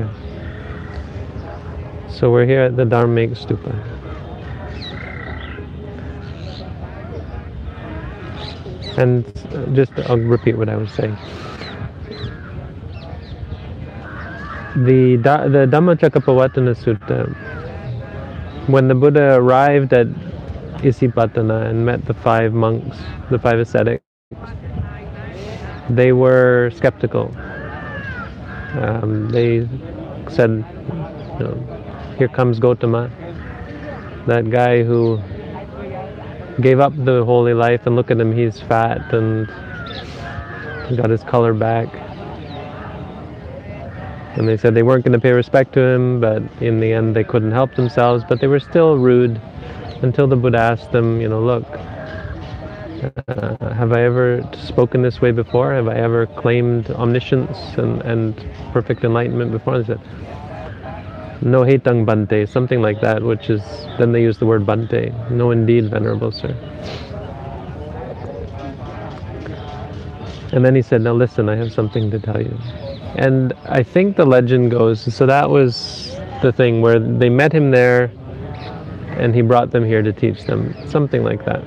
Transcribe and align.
Okay. 0.00 0.10
So 2.08 2.30
we're 2.30 2.46
here 2.46 2.62
at 2.62 2.76
the 2.76 2.84
Dhamek 2.84 3.36
Stupa. 3.36 3.72
And 8.98 9.24
just 9.74 9.92
I'll 10.08 10.16
repeat 10.16 10.56
what 10.56 10.68
I 10.68 10.76
was 10.76 10.90
saying. 10.92 11.16
The 14.76 15.16
the 15.16 15.66
Dhammacakkappavattana 15.68 16.74
Sutta. 16.76 17.34
When 18.68 18.88
the 18.88 18.94
Buddha 18.94 19.36
arrived 19.36 19.92
at 19.92 20.06
Isipatana 20.78 21.68
and 21.68 21.84
met 21.84 22.06
the 22.06 22.14
five 22.14 22.52
monks, 22.52 22.96
the 23.30 23.38
five 23.38 23.58
ascetics, 23.58 24.04
they 25.88 26.12
were 26.12 26.70
skeptical. 26.74 27.34
Um, 28.74 29.28
they 29.30 29.68
said, 30.28 30.50
you 30.50 31.44
know, 31.44 32.14
here 32.18 32.28
comes 32.28 32.60
Gotama, 32.60 33.10
that 34.26 34.50
guy 34.50 34.82
who 34.82 35.20
gave 36.60 36.78
up 36.78 36.92
the 36.96 37.24
holy 37.24 37.54
life, 37.54 37.86
and 37.86 37.96
look 37.96 38.10
at 38.10 38.20
him, 38.20 38.32
he's 38.32 38.60
fat 38.60 39.12
and 39.12 39.48
got 40.96 41.10
his 41.10 41.22
color 41.24 41.54
back. 41.54 41.88
And 44.36 44.48
they 44.48 44.56
said 44.56 44.74
they 44.74 44.82
weren't 44.82 45.04
going 45.04 45.12
to 45.12 45.20
pay 45.20 45.32
respect 45.32 45.72
to 45.74 45.80
him, 45.80 46.20
but 46.20 46.42
in 46.60 46.80
the 46.80 46.92
end 46.92 47.16
they 47.16 47.24
couldn't 47.24 47.52
help 47.52 47.74
themselves, 47.74 48.24
but 48.28 48.40
they 48.40 48.46
were 48.46 48.60
still 48.60 48.96
rude 48.96 49.40
until 50.02 50.26
the 50.26 50.36
Buddha 50.36 50.58
asked 50.58 50.92
them, 50.92 51.20
you 51.20 51.28
know, 51.28 51.40
look, 51.40 51.66
uh, 53.02 53.74
have 53.74 53.92
I 53.92 54.02
ever 54.02 54.48
spoken 54.52 55.02
this 55.02 55.20
way 55.20 55.32
before? 55.32 55.72
Have 55.72 55.88
I 55.88 55.94
ever 55.94 56.26
claimed 56.26 56.90
omniscience 56.90 57.58
and, 57.76 58.02
and 58.02 58.36
perfect 58.72 59.04
enlightenment 59.04 59.52
before? 59.52 59.78
They 59.78 59.94
said, 59.94 60.00
no 61.42 61.62
hetang 61.62 62.04
bante, 62.04 62.46
something 62.46 62.82
like 62.82 63.00
that, 63.00 63.22
which 63.22 63.48
is, 63.48 63.62
then 63.98 64.12
they 64.12 64.22
use 64.22 64.38
the 64.38 64.46
word 64.46 64.66
bante. 64.66 65.12
No, 65.30 65.50
indeed, 65.50 65.90
Venerable 65.90 66.32
Sir. 66.32 66.54
And 70.52 70.64
then 70.64 70.74
he 70.74 70.82
said, 70.82 71.00
now 71.00 71.14
listen, 71.14 71.48
I 71.48 71.56
have 71.56 71.72
something 71.72 72.10
to 72.10 72.18
tell 72.18 72.40
you. 72.40 72.58
And 73.16 73.52
I 73.64 73.82
think 73.82 74.16
the 74.16 74.26
legend 74.26 74.70
goes, 74.70 75.14
so 75.14 75.24
that 75.26 75.48
was 75.48 76.16
the 76.42 76.52
thing 76.52 76.80
where 76.80 76.98
they 76.98 77.28
met 77.28 77.52
him 77.52 77.70
there 77.70 78.10
and 79.16 79.34
he 79.34 79.42
brought 79.42 79.70
them 79.70 79.84
here 79.84 80.02
to 80.02 80.12
teach 80.12 80.44
them, 80.44 80.74
something 80.88 81.22
like 81.22 81.44
that. 81.44 81.62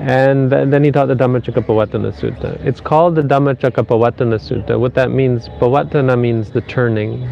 And 0.00 0.50
then 0.50 0.84
he 0.84 0.92
taught 0.92 1.08
the 1.08 1.14
Dhammacakkappavattana 1.14 2.12
Sutta. 2.12 2.64
It's 2.64 2.80
called 2.80 3.16
the 3.16 3.22
Dhammacakkappavattana 3.22 4.38
Sutta. 4.38 4.78
What 4.78 4.94
that 4.94 5.10
means, 5.10 5.48
Pavattana 5.60 6.18
means 6.18 6.50
the 6.52 6.60
turning. 6.62 7.22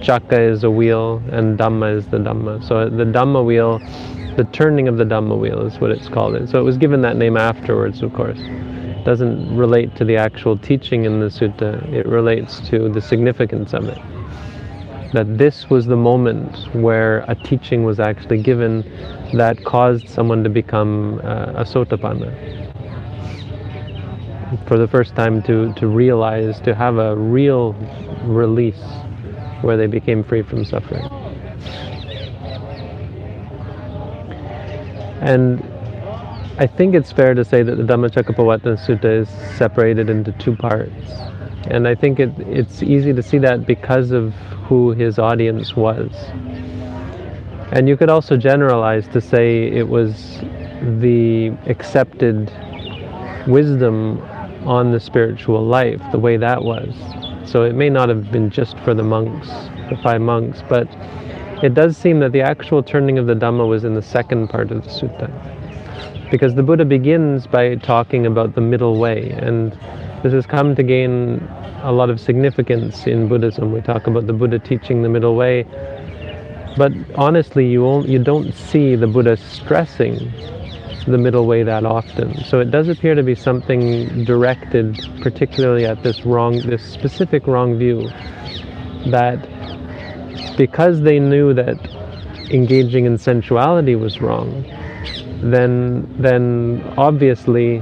Chakka 0.00 0.38
is 0.38 0.64
a 0.64 0.70
wheel 0.70 1.22
and 1.30 1.58
Dhamma 1.58 1.96
is 1.96 2.06
the 2.08 2.18
Dhamma. 2.18 2.66
So 2.66 2.88
the 2.88 3.04
Dhamma 3.04 3.44
wheel, 3.44 3.78
the 4.36 4.48
turning 4.52 4.88
of 4.88 4.98
the 4.98 5.04
Dhamma 5.04 5.38
wheel 5.38 5.66
is 5.66 5.78
what 5.78 5.90
it's 5.90 6.08
called. 6.08 6.48
So 6.48 6.60
it 6.60 6.64
was 6.64 6.76
given 6.76 7.02
that 7.02 7.16
name 7.16 7.36
afterwards, 7.36 8.02
of 8.02 8.12
course. 8.12 8.38
It 8.38 9.04
doesn't 9.04 9.56
relate 9.56 9.94
to 9.96 10.04
the 10.04 10.16
actual 10.16 10.58
teaching 10.58 11.04
in 11.04 11.20
the 11.20 11.26
sutta, 11.26 11.82
it 11.92 12.06
relates 12.06 12.60
to 12.68 12.88
the 12.88 13.00
significance 13.00 13.72
of 13.72 13.84
it 13.88 13.98
that 15.16 15.38
this 15.38 15.70
was 15.70 15.86
the 15.86 15.96
moment 15.96 16.54
where 16.74 17.24
a 17.26 17.34
teaching 17.34 17.84
was 17.84 17.98
actually 17.98 18.36
given 18.36 18.82
that 19.32 19.64
caused 19.64 20.06
someone 20.10 20.44
to 20.44 20.50
become 20.50 21.18
uh, 21.24 21.62
a 21.62 21.64
sotapanna. 21.64 22.30
For 24.68 24.76
the 24.76 24.86
first 24.86 25.16
time 25.16 25.42
to, 25.44 25.72
to 25.72 25.86
realize, 25.86 26.60
to 26.60 26.74
have 26.74 26.98
a 26.98 27.16
real 27.16 27.72
release 28.24 28.82
where 29.62 29.78
they 29.78 29.86
became 29.86 30.22
free 30.22 30.42
from 30.42 30.66
suffering. 30.66 31.06
And 35.22 35.62
I 36.58 36.66
think 36.66 36.94
it's 36.94 37.10
fair 37.10 37.32
to 37.32 37.42
say 37.42 37.62
that 37.62 37.76
the 37.76 37.84
Dhammacakkappavattana 37.84 38.84
Sutta 38.86 39.22
is 39.22 39.30
separated 39.56 40.10
into 40.10 40.32
two 40.32 40.54
parts. 40.54 40.92
And 41.68 41.88
I 41.88 41.94
think 41.94 42.20
it, 42.20 42.30
it's 42.40 42.82
easy 42.82 43.12
to 43.12 43.22
see 43.22 43.38
that 43.38 43.66
because 43.66 44.10
of 44.10 44.32
who 44.68 44.92
his 44.92 45.18
audience 45.18 45.74
was. 45.74 46.12
And 47.72 47.88
you 47.88 47.96
could 47.96 48.08
also 48.08 48.36
generalize 48.36 49.08
to 49.08 49.20
say 49.20 49.66
it 49.66 49.88
was 49.88 50.38
the 51.00 51.48
accepted 51.66 52.52
wisdom 53.46 54.20
on 54.64 54.92
the 54.92 55.00
spiritual 55.00 55.64
life, 55.64 56.00
the 56.12 56.18
way 56.18 56.36
that 56.36 56.62
was. 56.62 56.94
So 57.44 57.62
it 57.62 57.74
may 57.74 57.88
not 57.88 58.08
have 58.08 58.30
been 58.30 58.50
just 58.50 58.78
for 58.80 58.94
the 58.94 59.02
monks, 59.02 59.48
the 59.90 59.98
five 60.02 60.20
monks, 60.20 60.62
but 60.68 60.88
it 61.62 61.74
does 61.74 61.96
seem 61.96 62.20
that 62.20 62.32
the 62.32 62.42
actual 62.42 62.82
turning 62.82 63.18
of 63.18 63.26
the 63.26 63.34
Dhamma 63.34 63.66
was 63.66 63.84
in 63.84 63.94
the 63.94 64.02
second 64.02 64.48
part 64.48 64.70
of 64.70 64.84
the 64.84 64.90
sutta. 64.90 65.30
Because 66.30 66.54
the 66.54 66.62
Buddha 66.62 66.84
begins 66.84 67.46
by 67.46 67.76
talking 67.76 68.26
about 68.26 68.54
the 68.54 68.60
middle 68.60 68.98
way, 68.98 69.30
and 69.30 69.78
this 70.26 70.32
has 70.32 70.46
come 70.46 70.74
to 70.74 70.82
gain 70.82 71.40
a 71.82 71.92
lot 71.92 72.10
of 72.10 72.18
significance 72.20 73.06
in 73.06 73.28
Buddhism. 73.28 73.70
We 73.70 73.80
talk 73.80 74.08
about 74.08 74.26
the 74.26 74.32
Buddha 74.32 74.58
teaching 74.58 75.02
the 75.02 75.08
middle 75.08 75.36
way, 75.36 75.62
but 76.76 76.92
honestly, 77.14 77.64
you 77.68 78.02
you 78.02 78.18
don't 78.18 78.52
see 78.52 78.96
the 78.96 79.06
Buddha 79.06 79.36
stressing 79.36 80.32
the 81.06 81.16
middle 81.16 81.46
way 81.46 81.62
that 81.62 81.86
often. 81.86 82.42
So 82.42 82.58
it 82.58 82.72
does 82.72 82.88
appear 82.88 83.14
to 83.14 83.22
be 83.22 83.36
something 83.36 84.24
directed, 84.24 84.98
particularly 85.22 85.86
at 85.86 86.02
this 86.02 86.26
wrong, 86.26 86.58
this 86.66 86.82
specific 86.82 87.46
wrong 87.46 87.78
view, 87.78 88.08
that 89.12 89.38
because 90.56 91.02
they 91.02 91.20
knew 91.20 91.54
that 91.54 91.78
engaging 92.50 93.04
in 93.04 93.16
sensuality 93.16 93.94
was 93.94 94.20
wrong, 94.20 94.64
then 95.40 96.12
then 96.18 96.82
obviously 96.96 97.80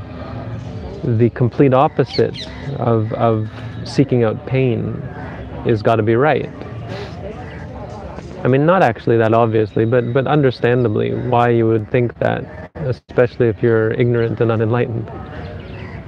the 1.05 1.31
complete 1.31 1.75
opposite 1.75 2.47
of, 2.79 3.13
of 3.13 3.51
seeking 3.85 4.25
out 4.25 4.47
pain 4.47 4.87
is 5.67 5.83
got 5.83 5.97
to 5.97 6.03
be 6.03 6.17
right. 6.17 6.51
I 8.43 8.49
mean, 8.49 8.67
not 8.67 8.83
actually 8.83 9.17
that 9.19 9.33
obviously, 9.33 9.87
but, 9.87 10.13
but 10.13 10.27
understandably 10.27 11.15
why 11.15 11.49
you 11.51 11.67
would 11.67 11.91
think 11.91 12.19
that, 12.19 12.71
especially 12.75 13.49
if 13.49 13.63
you're 13.63 13.93
ignorant 13.93 14.41
and 14.41 14.51
unenlightened, 14.51 15.09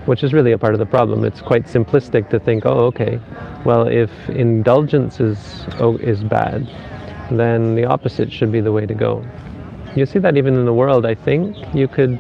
which 0.07 0.23
is 0.23 0.33
really 0.33 0.53
a 0.53 0.59
part 0.59 0.75
of 0.75 0.79
the 0.79 0.87
problem. 0.87 1.25
It's 1.25 1.41
quite 1.41 1.65
simplistic 1.65 2.29
to 2.31 2.39
think, 2.39 2.67
oh, 2.67 2.87
okay, 2.87 3.21
well, 3.65 3.87
if 3.89 4.11
indulgence 4.29 5.19
is, 5.19 5.65
oh, 5.79 5.97
is 5.97 6.23
bad, 6.23 6.67
then 7.31 7.75
the 7.75 7.85
opposite 7.87 8.31
should 8.31 8.53
be 8.53 8.61
the 8.61 8.73
way 8.73 8.87
to 8.87 8.95
go. 8.95 9.25
You 9.95 10.05
see 10.05 10.19
that 10.19 10.37
even 10.37 10.55
in 10.55 10.67
the 10.67 10.75
world, 10.75 11.07
I 11.07 11.15
think. 11.15 11.57
You 11.75 11.89
could 11.89 12.19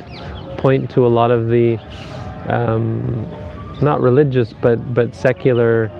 point 0.56 0.90
to 0.92 1.06
a 1.06 1.08
lot 1.08 1.30
of 1.30 1.48
the 1.48 1.78
um, 2.48 3.26
not 3.82 4.00
religious 4.00 4.52
but 4.52 4.94
but 4.94 5.14
secular 5.14 5.90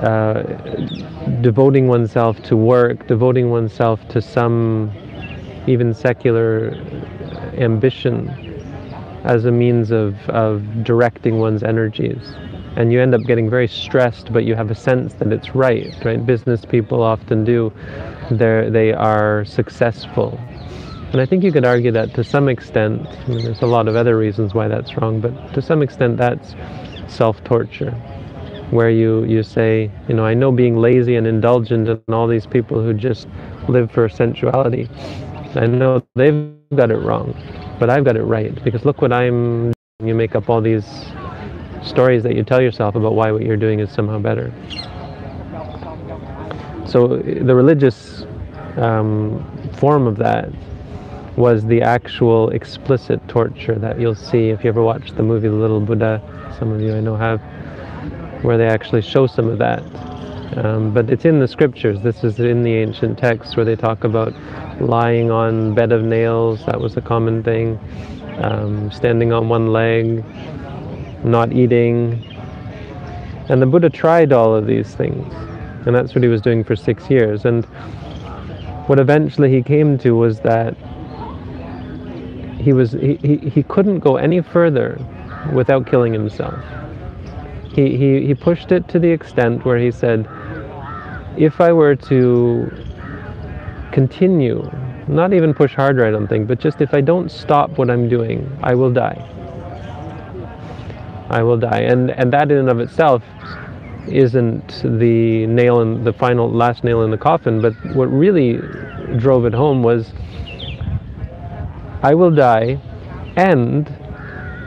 uh, 0.00 0.42
devoting 1.40 1.88
oneself 1.88 2.40
to 2.44 2.56
work, 2.56 3.06
devoting 3.08 3.50
oneself 3.50 4.06
to 4.08 4.22
some 4.22 4.92
even 5.66 5.92
secular 5.92 6.70
ambition 7.56 8.28
as 9.24 9.44
a 9.44 9.50
means 9.50 9.90
of, 9.90 10.16
of 10.30 10.84
directing 10.84 11.38
one's 11.40 11.62
energies. 11.62 12.32
And 12.76 12.92
you 12.92 13.00
end 13.00 13.12
up 13.12 13.22
getting 13.22 13.50
very 13.50 13.66
stressed, 13.66 14.32
but 14.32 14.44
you 14.44 14.54
have 14.54 14.70
a 14.70 14.74
sense 14.74 15.14
that 15.14 15.32
it's 15.32 15.54
right, 15.54 15.92
right? 16.04 16.24
Business 16.24 16.64
people 16.64 17.02
often 17.02 17.44
do. 17.44 17.72
They're, 18.30 18.70
they 18.70 18.92
are 18.92 19.44
successful 19.44 20.38
and 21.12 21.20
I 21.20 21.26
think 21.26 21.42
you 21.42 21.52
could 21.52 21.64
argue 21.64 21.90
that 21.92 22.14
to 22.14 22.24
some 22.24 22.48
extent, 22.48 23.06
I 23.06 23.26
mean, 23.28 23.44
there's 23.44 23.62
a 23.62 23.66
lot 23.66 23.88
of 23.88 23.96
other 23.96 24.16
reasons 24.16 24.54
why 24.54 24.68
that's 24.68 24.96
wrong, 24.96 25.20
but 25.20 25.54
to 25.54 25.62
some 25.62 25.82
extent 25.82 26.18
that's 26.18 26.54
self-torture, 27.06 27.92
where 28.70 28.90
you, 28.90 29.24
you 29.24 29.42
say, 29.42 29.90
you 30.08 30.14
know, 30.14 30.26
I 30.26 30.34
know 30.34 30.52
being 30.52 30.76
lazy 30.76 31.16
and 31.16 31.26
indulgent 31.26 31.88
and 31.88 32.02
all 32.08 32.26
these 32.26 32.46
people 32.46 32.82
who 32.82 32.92
just 32.92 33.26
live 33.68 33.90
for 33.90 34.08
sensuality, 34.10 34.88
I 35.54 35.66
know 35.66 36.02
they've 36.14 36.52
got 36.76 36.90
it 36.90 36.98
wrong, 36.98 37.34
but 37.80 37.88
I've 37.88 38.04
got 38.04 38.16
it 38.16 38.24
right, 38.24 38.62
because 38.62 38.84
look 38.84 39.00
what 39.00 39.12
I'm 39.12 39.72
you 40.04 40.14
make 40.14 40.36
up 40.36 40.48
all 40.48 40.60
these 40.60 40.86
stories 41.82 42.22
that 42.22 42.36
you 42.36 42.44
tell 42.44 42.60
yourself 42.60 42.94
about 42.94 43.14
why 43.14 43.32
what 43.32 43.42
you're 43.42 43.56
doing 43.56 43.80
is 43.80 43.90
somehow 43.90 44.18
better. 44.18 44.52
So 46.86 47.16
the 47.16 47.54
religious 47.54 48.22
um, 48.76 49.44
form 49.78 50.06
of 50.06 50.16
that 50.18 50.50
was 51.38 51.64
the 51.66 51.80
actual 51.80 52.50
explicit 52.50 53.26
torture 53.28 53.76
that 53.76 54.00
you'll 54.00 54.14
see 54.16 54.48
if 54.50 54.64
you 54.64 54.70
ever 54.70 54.82
watch 54.82 55.12
the 55.12 55.22
movie 55.22 55.46
The 55.46 55.54
Little 55.54 55.80
Buddha. 55.80 56.20
Some 56.58 56.72
of 56.72 56.80
you 56.82 56.94
I 56.94 57.00
know 57.00 57.14
have, 57.16 57.40
where 58.42 58.58
they 58.58 58.66
actually 58.66 59.02
show 59.02 59.28
some 59.28 59.48
of 59.48 59.58
that. 59.58 59.82
Um, 60.58 60.92
but 60.92 61.08
it's 61.10 61.24
in 61.24 61.38
the 61.38 61.46
scriptures. 61.46 62.00
This 62.02 62.24
is 62.24 62.40
in 62.40 62.64
the 62.64 62.74
ancient 62.74 63.18
texts 63.18 63.56
where 63.56 63.64
they 63.64 63.76
talk 63.76 64.02
about 64.02 64.34
lying 64.80 65.30
on 65.30 65.74
bed 65.74 65.92
of 65.92 66.02
nails. 66.02 66.66
That 66.66 66.80
was 66.80 66.96
a 66.96 67.00
common 67.00 67.44
thing. 67.44 67.78
Um, 68.42 68.90
standing 68.90 69.32
on 69.32 69.48
one 69.48 69.72
leg, 69.72 70.24
not 71.24 71.52
eating, 71.52 72.24
And 73.48 73.62
the 73.62 73.66
Buddha 73.66 73.88
tried 73.88 74.32
all 74.32 74.54
of 74.54 74.66
these 74.66 74.94
things, 74.94 75.32
and 75.86 75.94
that's 75.94 76.14
what 76.14 76.22
he 76.22 76.28
was 76.28 76.42
doing 76.42 76.64
for 76.64 76.76
six 76.76 77.08
years. 77.08 77.46
And 77.46 77.64
what 78.88 78.98
eventually 78.98 79.50
he 79.50 79.62
came 79.62 79.96
to 79.98 80.12
was 80.12 80.40
that 80.40 80.76
he 82.58 82.72
was 82.72 82.92
he, 82.92 83.18
he, 83.22 83.36
he 83.36 83.62
couldn't 83.62 84.00
go 84.00 84.16
any 84.16 84.40
further 84.40 84.98
without 85.52 85.86
killing 85.86 86.12
himself. 86.12 86.58
He, 87.72 87.96
he, 87.96 88.26
he 88.26 88.34
pushed 88.34 88.72
it 88.72 88.88
to 88.88 88.98
the 88.98 89.08
extent 89.08 89.64
where 89.64 89.78
he 89.78 89.92
said, 89.92 90.26
if 91.36 91.60
I 91.60 91.72
were 91.72 91.94
to 91.94 92.70
continue, 93.92 94.68
not 95.06 95.32
even 95.32 95.54
push 95.54 95.74
harder, 95.74 96.04
I 96.04 96.10
don't 96.10 96.26
think, 96.26 96.48
but 96.48 96.58
just 96.58 96.80
if 96.80 96.92
I 96.92 97.00
don't 97.00 97.30
stop 97.30 97.78
what 97.78 97.88
I'm 97.88 98.08
doing, 98.08 98.50
I 98.62 98.74
will 98.74 98.92
die. 98.92 99.24
I 101.30 101.42
will 101.42 101.56
die. 101.56 101.80
And, 101.80 102.10
and 102.10 102.32
that 102.32 102.50
in 102.50 102.58
and 102.58 102.68
of 102.68 102.80
itself 102.80 103.22
isn't 104.08 104.82
the 104.82 105.46
nail 105.46 105.80
in 105.80 106.02
the 106.02 106.12
final 106.12 106.50
last 106.50 106.82
nail 106.82 107.02
in 107.02 107.10
the 107.10 107.18
coffin, 107.18 107.60
but 107.60 107.74
what 107.94 108.06
really 108.06 108.60
drove 109.18 109.44
it 109.44 109.54
home 109.54 109.82
was 109.82 110.12
I 112.02 112.14
will 112.14 112.30
die 112.30 112.80
and 113.36 113.86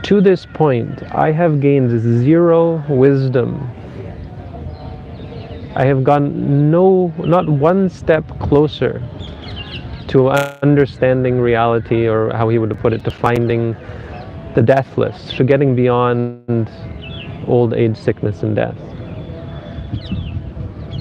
to 0.04 0.20
this 0.20 0.46
point 0.46 1.02
I 1.12 1.30
have 1.32 1.60
gained 1.60 1.90
zero 2.00 2.82
wisdom. 2.88 3.70
I 5.74 5.84
have 5.84 6.04
gone 6.04 6.70
no 6.70 7.12
not 7.18 7.48
one 7.48 7.88
step 7.88 8.26
closer 8.38 9.02
to 10.08 10.28
understanding 10.28 11.40
reality 11.40 12.06
or 12.06 12.30
how 12.34 12.48
he 12.48 12.58
would 12.58 12.70
have 12.70 12.80
put 12.80 12.92
it 12.92 13.04
to 13.04 13.10
finding 13.10 13.74
the 14.54 14.62
deathless, 14.62 15.32
to 15.34 15.44
getting 15.44 15.74
beyond 15.74 16.70
old 17.46 17.72
age, 17.72 17.96
sickness, 17.96 18.42
and 18.42 18.54
death. 18.54 18.76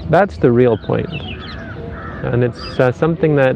That's 0.10 0.38
the 0.38 0.52
real 0.52 0.78
point. 0.78 1.10
And 2.24 2.44
it's 2.44 2.80
uh, 2.80 2.92
something 2.92 3.36
that 3.36 3.56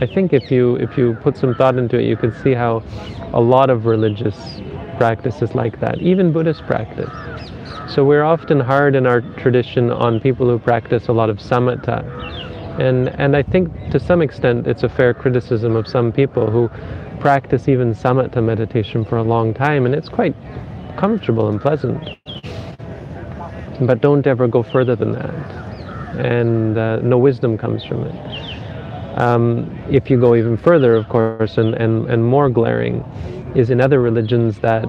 I 0.00 0.06
think 0.06 0.32
if 0.32 0.50
you 0.50 0.76
if 0.76 0.96
you 0.96 1.14
put 1.22 1.36
some 1.36 1.54
thought 1.54 1.76
into 1.76 1.98
it, 1.98 2.04
you 2.04 2.16
can 2.16 2.32
see 2.42 2.52
how 2.52 2.82
a 3.32 3.40
lot 3.40 3.70
of 3.70 3.86
religious 3.86 4.36
practice 4.96 5.42
is 5.42 5.54
like 5.54 5.80
that, 5.80 5.98
even 6.02 6.32
Buddhist 6.32 6.62
practice. 6.66 7.10
So 7.94 8.04
we're 8.04 8.24
often 8.24 8.60
hard 8.60 8.94
in 8.94 9.06
our 9.06 9.22
tradition 9.40 9.90
on 9.90 10.20
people 10.20 10.46
who 10.46 10.58
practice 10.58 11.08
a 11.08 11.12
lot 11.12 11.30
of 11.30 11.38
samatha. 11.38 12.04
And, 12.78 13.08
and 13.08 13.34
I 13.34 13.42
think 13.42 13.72
to 13.90 13.98
some 13.98 14.20
extent 14.22 14.66
it's 14.66 14.82
a 14.82 14.88
fair 14.88 15.14
criticism 15.14 15.74
of 15.74 15.88
some 15.88 16.12
people 16.12 16.50
who 16.50 16.68
practice 17.18 17.66
even 17.66 17.94
samatha 17.94 18.44
meditation 18.44 19.04
for 19.04 19.16
a 19.16 19.22
long 19.22 19.54
time 19.54 19.86
and 19.86 19.94
it's 19.94 20.08
quite 20.08 20.36
comfortable 20.96 21.48
and 21.48 21.60
pleasant. 21.60 22.08
But 23.80 24.00
don't 24.00 24.26
ever 24.26 24.46
go 24.46 24.62
further 24.62 24.94
than 24.94 25.12
that. 25.12 25.34
And 26.18 26.76
uh, 26.76 26.96
no 27.00 27.16
wisdom 27.18 27.56
comes 27.56 27.84
from 27.84 28.04
it. 28.04 28.67
Um, 29.18 29.68
if 29.90 30.10
you 30.10 30.20
go 30.20 30.36
even 30.36 30.56
further, 30.56 30.94
of 30.94 31.08
course, 31.08 31.58
and, 31.58 31.74
and, 31.74 32.08
and 32.08 32.24
more 32.24 32.48
glaring, 32.48 33.04
is 33.56 33.68
in 33.68 33.80
other 33.80 34.00
religions 34.00 34.60
that 34.60 34.86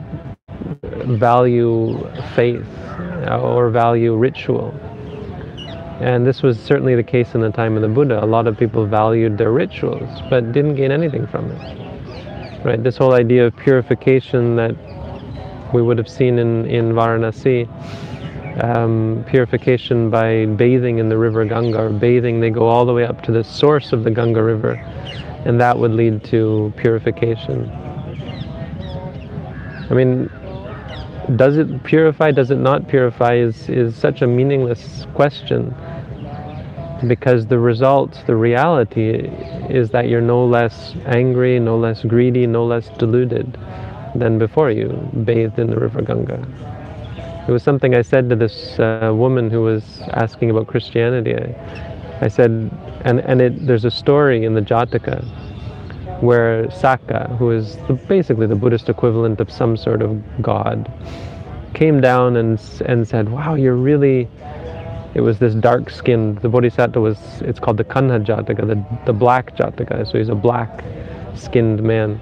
value 0.84 1.98
faith 2.36 2.68
or 3.28 3.72
value 3.72 4.16
ritual. 4.16 4.72
And 6.00 6.28
this 6.28 6.44
was 6.44 6.60
certainly 6.60 6.96
the 6.96 7.04
case 7.04 7.34
in 7.34 7.42
the 7.42 7.52
time 7.52 7.76
of 7.76 7.82
the 7.82 7.88
Buddha. 7.88 8.24
A 8.24 8.26
lot 8.26 8.46
of 8.46 8.58
people 8.58 8.86
valued 8.86 9.38
their 9.38 9.52
rituals, 9.52 10.22
but 10.30 10.52
didn't 10.52 10.76
gain 10.76 10.92
anything 10.92 11.26
from 11.28 11.52
it. 11.52 12.64
Right? 12.64 12.82
This 12.82 12.98
whole 12.98 13.14
idea 13.14 13.48
of 13.48 13.58
purification 13.58 14.56
that 14.58 14.76
we 15.74 15.82
would 15.82 15.98
have 15.98 16.08
seen 16.08 16.38
in, 16.38 16.66
in 16.68 16.94
Varanasi, 16.94 17.68
um, 18.62 19.26
purification 19.28 20.10
by 20.10 20.46
bathing 20.46 21.00
in 21.00 21.10
the 21.10 21.18
river 21.18 21.46
Ganga, 21.46 21.86
or 21.86 21.90
bathing, 21.90 22.40
they 22.40 22.50
go 22.50 22.68
all 22.68 22.86
the 22.86 22.94
way 22.94 23.06
up 23.06 23.22
to 23.24 23.32
the 23.32 23.44
source 23.44 23.94
of 23.94 24.04
the 24.04 24.12
Ganga 24.12 24.44
River, 24.44 24.74
and 25.46 25.60
that 25.60 25.78
would 25.78 25.92
lead 25.92 26.24
to 26.26 26.74
purification. 26.78 27.70
I 29.90 29.94
mean, 29.94 30.30
does 31.36 31.58
it 31.58 31.84
purify, 31.84 32.32
does 32.32 32.52
it 32.52 32.58
not 32.58 32.88
purify 32.88 33.36
is, 33.36 33.70
is 33.70 33.96
such 33.96 34.22
a 34.22 34.28
meaningless 34.28 35.06
question 35.14 35.74
because 37.08 37.48
the 37.48 37.60
result, 37.60 38.22
the 38.28 38.36
reality 38.36 39.30
is 39.70 39.90
that 39.92 40.10
you're 40.10 40.22
no 40.22 40.46
less 40.46 40.96
angry, 41.06 41.60
no 41.60 41.78
less 41.78 42.04
greedy, 42.04 42.46
no 42.46 42.66
less 42.66 42.90
deluded 42.98 43.58
than 44.16 44.38
before 44.38 44.72
you 44.72 44.88
bathed 45.24 45.58
in 45.60 45.70
the 45.70 45.78
river 45.78 46.02
Ganga. 46.02 46.69
It 47.50 47.52
was 47.52 47.64
something 47.64 47.96
I 47.96 48.04
said 48.04 48.30
to 48.30 48.36
this 48.36 48.78
uh, 48.78 49.12
woman 49.12 49.50
who 49.50 49.64
was 49.64 50.02
asking 50.12 50.52
about 50.52 50.68
Christianity. 50.68 51.34
I, 51.34 52.26
I 52.26 52.28
said, 52.28 52.52
and, 53.06 53.22
and 53.22 53.42
it, 53.42 53.66
there's 53.66 53.86
a 53.86 53.90
story 53.90 54.46
in 54.46 54.54
the 54.54 54.62
Jataka 54.62 55.26
where 56.22 56.66
Sakka, 56.66 57.36
who 57.40 57.50
is 57.50 57.78
the, 57.88 57.94
basically 57.94 58.46
the 58.46 58.56
Buddhist 58.56 58.88
equivalent 58.88 59.42
of 59.42 59.50
some 59.52 59.78
sort 59.78 60.04
of 60.04 60.22
god, 60.44 60.94
came 61.74 62.00
down 62.00 62.36
and, 62.36 62.62
and 62.86 63.08
said, 63.08 63.30
wow, 63.30 63.56
you're 63.56 63.74
really, 63.74 64.28
it 65.16 65.22
was 65.22 65.40
this 65.40 65.56
dark 65.56 65.90
skinned, 65.90 66.38
the 66.44 66.50
Bodhisattva 66.50 67.02
was, 67.02 67.18
it's 67.42 67.60
called 67.60 67.78
the 67.78 67.84
Kanha 67.84 68.24
Jataka, 68.24 68.68
the, 68.68 69.06
the 69.08 69.14
black 69.14 69.56
Jataka, 69.56 70.06
so 70.06 70.20
he's 70.20 70.30
a 70.30 70.36
black 70.36 70.84
skinned 71.34 71.82
man. 71.82 72.22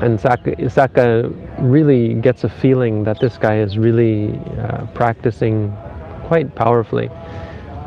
And 0.00 0.18
Sakka, 0.18 0.56
Sakka 0.70 1.30
really 1.58 2.14
gets 2.14 2.44
a 2.44 2.48
feeling 2.48 3.04
that 3.04 3.20
this 3.20 3.36
guy 3.36 3.58
is 3.58 3.76
really 3.76 4.38
uh, 4.58 4.86
practicing 4.94 5.76
quite 6.24 6.54
powerfully. 6.54 7.10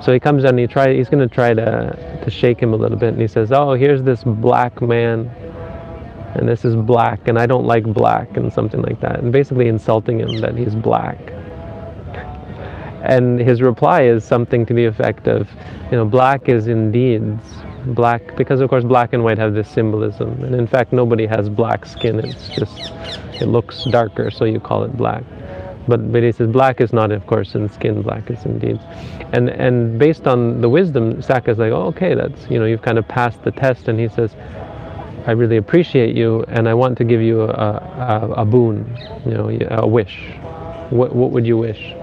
So 0.03 0.13
he 0.13 0.19
comes 0.19 0.43
down 0.43 0.51
and 0.51 0.59
he 0.59 0.67
try, 0.67 0.93
he's 0.93 1.09
going 1.09 1.27
to 1.27 1.33
try 1.33 1.53
to, 1.53 2.21
to 2.23 2.29
shake 2.29 2.59
him 2.59 2.73
a 2.73 2.75
little 2.75 2.97
bit. 2.97 3.13
And 3.13 3.21
he 3.21 3.27
says, 3.27 3.51
oh, 3.51 3.73
here's 3.73 4.03
this 4.03 4.23
black 4.23 4.81
man. 4.81 5.27
And 6.35 6.47
this 6.47 6.65
is 6.65 6.75
black. 6.75 7.27
And 7.27 7.39
I 7.39 7.47
don't 7.47 7.65
like 7.65 7.85
black. 7.85 8.37
And 8.37 8.53
something 8.53 8.81
like 8.81 8.99
that. 9.01 9.19
And 9.19 9.31
basically 9.31 9.67
insulting 9.67 10.19
him 10.19 10.39
that 10.41 10.55
he's 10.55 10.75
black. 10.75 11.17
And 13.03 13.39
his 13.39 13.61
reply 13.61 14.03
is 14.03 14.23
something 14.23 14.65
to 14.67 14.73
the 14.73 14.85
effect 14.85 15.27
of, 15.27 15.49
you 15.91 15.97
know, 15.97 16.05
black 16.05 16.47
is 16.47 16.67
indeed 16.67 17.39
black, 17.85 18.35
because 18.35 18.61
of 18.61 18.69
course 18.69 18.83
black 18.83 19.13
and 19.13 19.23
white 19.23 19.37
have 19.37 19.53
this 19.53 19.69
symbolism. 19.69 20.43
And 20.43 20.55
in 20.55 20.67
fact, 20.67 20.93
nobody 20.93 21.25
has 21.25 21.49
black 21.49 21.85
skin. 21.85 22.19
It's 22.19 22.49
just, 22.49 22.91
it 23.41 23.47
looks 23.47 23.83
darker, 23.85 24.31
so 24.31 24.45
you 24.45 24.59
call 24.59 24.83
it 24.83 24.95
black. 24.97 25.23
But, 25.87 26.11
but 26.13 26.23
he 26.23 26.31
says 26.31 26.49
black 26.49 26.79
is 26.79 26.93
not, 26.93 27.11
of 27.11 27.27
course, 27.27 27.55
in 27.55 27.69
skin, 27.69 28.01
black 28.01 28.29
is 28.29 28.45
indeed. 28.45 28.79
And, 29.33 29.49
and 29.49 29.99
based 29.99 30.27
on 30.27 30.61
the 30.61 30.69
wisdom, 30.69 31.21
Sakka's 31.21 31.57
like, 31.57 31.73
oh, 31.73 31.87
okay, 31.87 32.13
that's, 32.13 32.49
you 32.49 32.57
know, 32.57 32.65
you've 32.65 32.81
kind 32.81 32.97
of 32.97 33.05
passed 33.07 33.43
the 33.43 33.51
test. 33.51 33.89
And 33.89 33.99
he 33.99 34.07
says, 34.07 34.33
I 35.25 35.31
really 35.31 35.57
appreciate 35.57 36.15
you, 36.15 36.43
and 36.47 36.69
I 36.69 36.73
want 36.73 36.97
to 36.99 37.03
give 37.03 37.21
you 37.21 37.41
a, 37.43 37.47
a, 37.47 38.33
a 38.37 38.45
boon, 38.45 38.97
you 39.25 39.33
know, 39.33 39.49
a 39.71 39.87
wish. 39.87 40.31
What, 40.89 41.15
what 41.15 41.31
would 41.31 41.45
you 41.45 41.57
wish? 41.57 41.93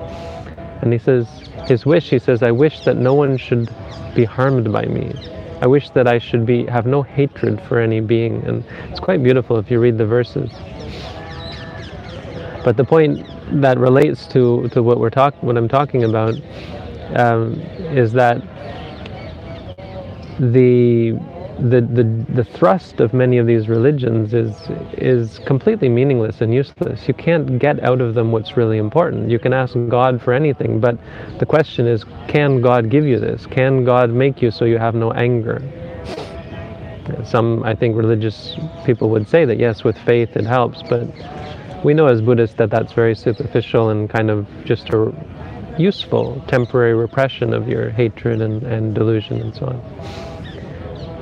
And 0.83 0.93
he 0.93 0.99
says, 0.99 1.27
his 1.67 1.85
wish, 1.85 2.11
he 2.11 2.19
says, 2.19 2.43
I 2.43 2.51
wish 2.51 2.85
that 2.85 2.97
no 2.97 3.15
one 3.15 3.37
should 3.37 3.69
be 4.15 4.25
harmed 4.25 4.73
by 4.73 4.87
me. 4.87 5.13
I 5.61 5.67
wish 5.67 5.91
that 5.91 6.09
I 6.09 6.19
should 6.19 6.47
be 6.47 6.65
have 6.67 6.87
no 6.87 7.03
hatred 7.03 7.61
for 7.69 7.81
any 7.81 8.01
being. 8.01 8.43
And 8.47 8.65
it's 8.89 9.01
quite 9.01 9.23
beautiful 9.23 9.59
if 9.59 9.71
you 9.71 9.79
read 9.79 9.99
the 9.99 10.07
verses. 10.07 10.51
But 12.65 12.77
the 12.77 12.85
point 12.85 13.27
that 13.61 13.79
relates 13.79 14.27
to, 14.29 14.69
to 14.71 14.83
what 14.83 14.99
we're 14.99 15.11
talk 15.11 15.35
what 15.43 15.57
I'm 15.57 15.69
talking 15.69 16.05
about 16.05 16.35
um, 17.15 17.61
is 17.95 18.13
that 18.13 18.41
the, 20.39 21.19
the 21.69 21.83
the 21.83 22.05
the 22.35 22.45
thrust 22.45 23.01
of 23.01 23.13
many 23.13 23.37
of 23.37 23.47
these 23.47 23.69
religions 23.69 24.33
is 24.33 24.57
is 24.95 25.39
completely 25.41 25.89
meaningless 25.89 26.41
and 26.41 26.55
useless. 26.55 27.07
You 27.07 27.15
can't 27.15 27.59
get 27.59 27.83
out 27.85 28.01
of 28.01 28.15
them 28.15 28.33
what's 28.33 28.57
really 28.57 28.79
important. 28.79 29.31
You 29.31 29.39
can 29.39 29.53
ask 29.53 29.75
God 29.89 30.23
for 30.23 30.33
anything, 30.33 30.81
but 30.81 30.97
the 31.39 31.47
question 31.47 31.87
is, 31.87 32.05
can 32.29 32.63
God 32.63 32.89
give 32.89 33.05
you 33.05 33.19
this? 33.19 33.47
Can 33.47 33.85
God 33.85 34.11
make 34.11 34.41
you 34.41 34.51
so 34.51 34.65
you 34.65 34.79
have 34.79 34.95
no 34.95 35.13
anger? 35.13 35.63
Some, 37.25 37.63
I 37.65 37.75
think, 37.75 37.97
religious 37.97 38.57
people 38.87 39.11
would 39.11 39.29
say 39.29 39.45
that 39.45 39.59
yes, 39.59 39.85
with 39.85 39.99
faith 39.99 40.37
it 40.37 40.47
helps, 40.47 40.83
but 40.83 41.09
we 41.85 41.93
know 41.93 42.07
as 42.07 42.23
Buddhists 42.23 42.57
that 42.57 42.71
that's 42.71 42.93
very 42.93 43.15
superficial 43.15 43.91
and 43.91 44.09
kind 44.09 44.31
of 44.31 44.47
just 44.65 44.89
a 44.91 45.13
useful 45.79 46.43
temporary 46.47 46.95
repression 46.95 47.53
of 47.53 47.69
your 47.69 47.91
hatred 47.91 48.41
and, 48.41 48.63
and 48.63 48.95
delusion 48.95 49.41
and 49.41 49.55
so 49.55 49.67
on. 49.67 50.30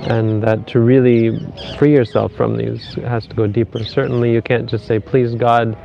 And 0.03 0.43
that 0.43 0.67
to 0.69 0.81
really 0.81 1.39
free 1.77 1.93
yourself 1.93 2.33
from 2.33 2.57
these 2.57 2.95
has 2.95 3.27
to 3.27 3.35
go 3.35 3.47
deeper. 3.47 3.85
Certainly 3.85 4.33
you 4.33 4.41
can't 4.41 4.69
just 4.69 4.87
say, 4.87 4.99
please 4.99 5.35
God, 5.35 5.77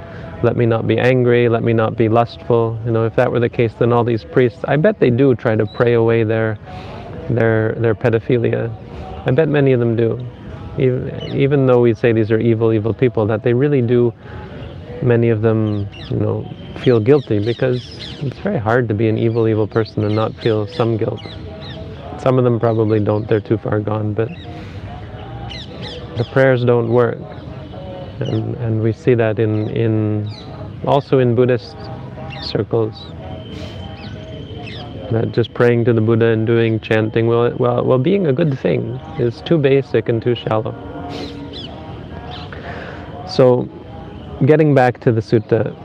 let 0.43 0.55
me 0.55 0.65
not 0.65 0.88
be 0.88 1.00
angry, 1.00 1.50
let 1.50 1.63
me 1.63 1.74
not 1.74 1.98
be 1.98 2.10
lustful. 2.10 2.79
You 2.86 2.91
know, 2.91 3.05
if 3.05 3.15
that 3.15 3.32
were 3.32 3.39
the 3.39 3.50
case, 3.50 3.74
then 3.79 3.91
all 3.91 4.03
these 4.03 4.24
priests, 4.24 4.60
I 4.67 4.77
bet 4.77 5.00
they 5.00 5.10
do 5.10 5.36
try 5.36 5.55
to 5.55 5.65
pray 5.65 5.93
away 5.93 6.24
their, 6.24 6.58
their, 7.29 7.75
their 7.79 7.96
pedophilia. 7.96 8.72
I 9.27 9.32
bet 9.32 9.48
many 9.48 9.72
of 9.72 9.79
them 9.79 9.96
do. 9.96 10.20
Even, 10.77 11.36
even 11.36 11.65
though 11.65 11.82
we 11.82 11.93
say 11.93 12.13
these 12.13 12.32
are 12.32 12.39
evil, 12.39 12.74
evil 12.74 12.93
people, 12.93 13.25
that 13.27 13.43
they 13.43 13.53
really 13.53 13.82
do 13.82 14.13
many 15.01 15.29
of 15.29 15.41
them, 15.41 15.88
you 16.10 16.17
know, 16.17 16.46
feel 16.79 17.00
guilty 17.00 17.43
because 17.43 17.84
it's 18.22 18.39
very 18.39 18.58
hard 18.60 18.88
to 18.88 18.93
be 18.93 19.08
an 19.08 19.17
evil, 19.17 19.48
evil 19.48 19.67
person 19.67 20.03
and 20.03 20.15
not 20.15 20.34
feel 20.36 20.67
some 20.67 20.98
guilt. 20.98 21.22
Some 22.24 22.38
of 22.38 22.46
them 22.46 22.58
probably 22.58 23.01
don't, 23.01 23.27
they're 23.27 23.42
too 23.42 23.58
far 23.58 23.82
gone, 23.82 24.13
but 24.13 24.30
the 26.15 26.25
prayers 26.32 26.63
don't 26.63 26.88
work. 26.88 27.20
And, 28.22 28.56
and 28.56 28.82
we 28.82 28.94
see 28.94 29.13
that 29.13 29.39
in, 29.39 29.68
in 29.72 30.32
also 30.86 31.20
in 31.20 31.36
Buddhist 31.36 31.75
circles. 32.42 32.96
That 35.12 35.34
just 35.34 35.53
praying 35.53 35.84
to 35.84 35.92
the 35.94 36.00
Buddha 36.00 36.27
and 36.27 36.48
doing 36.48 36.80
chanting, 36.80 37.27
well, 37.27 37.53
well, 37.58 37.84
well, 37.84 37.98
being 37.98 38.27
a 38.27 38.32
good 38.32 38.58
thing 38.58 38.92
is 39.20 39.42
too 39.42 39.58
basic 39.58 40.08
and 40.08 40.22
too 40.22 40.34
shallow. 40.34 40.74
So, 43.27 43.68
getting 44.46 44.74
back 44.74 45.01
to 45.01 45.12
the 45.12 45.20
sutta, 45.20 45.75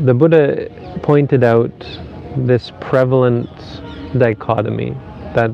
the 0.00 0.14
Buddha 0.14 0.70
pointed 1.02 1.44
out 1.44 1.72
this 2.38 2.72
prevalent 2.80 3.50
dichotomy 4.16 4.96
that 5.38 5.52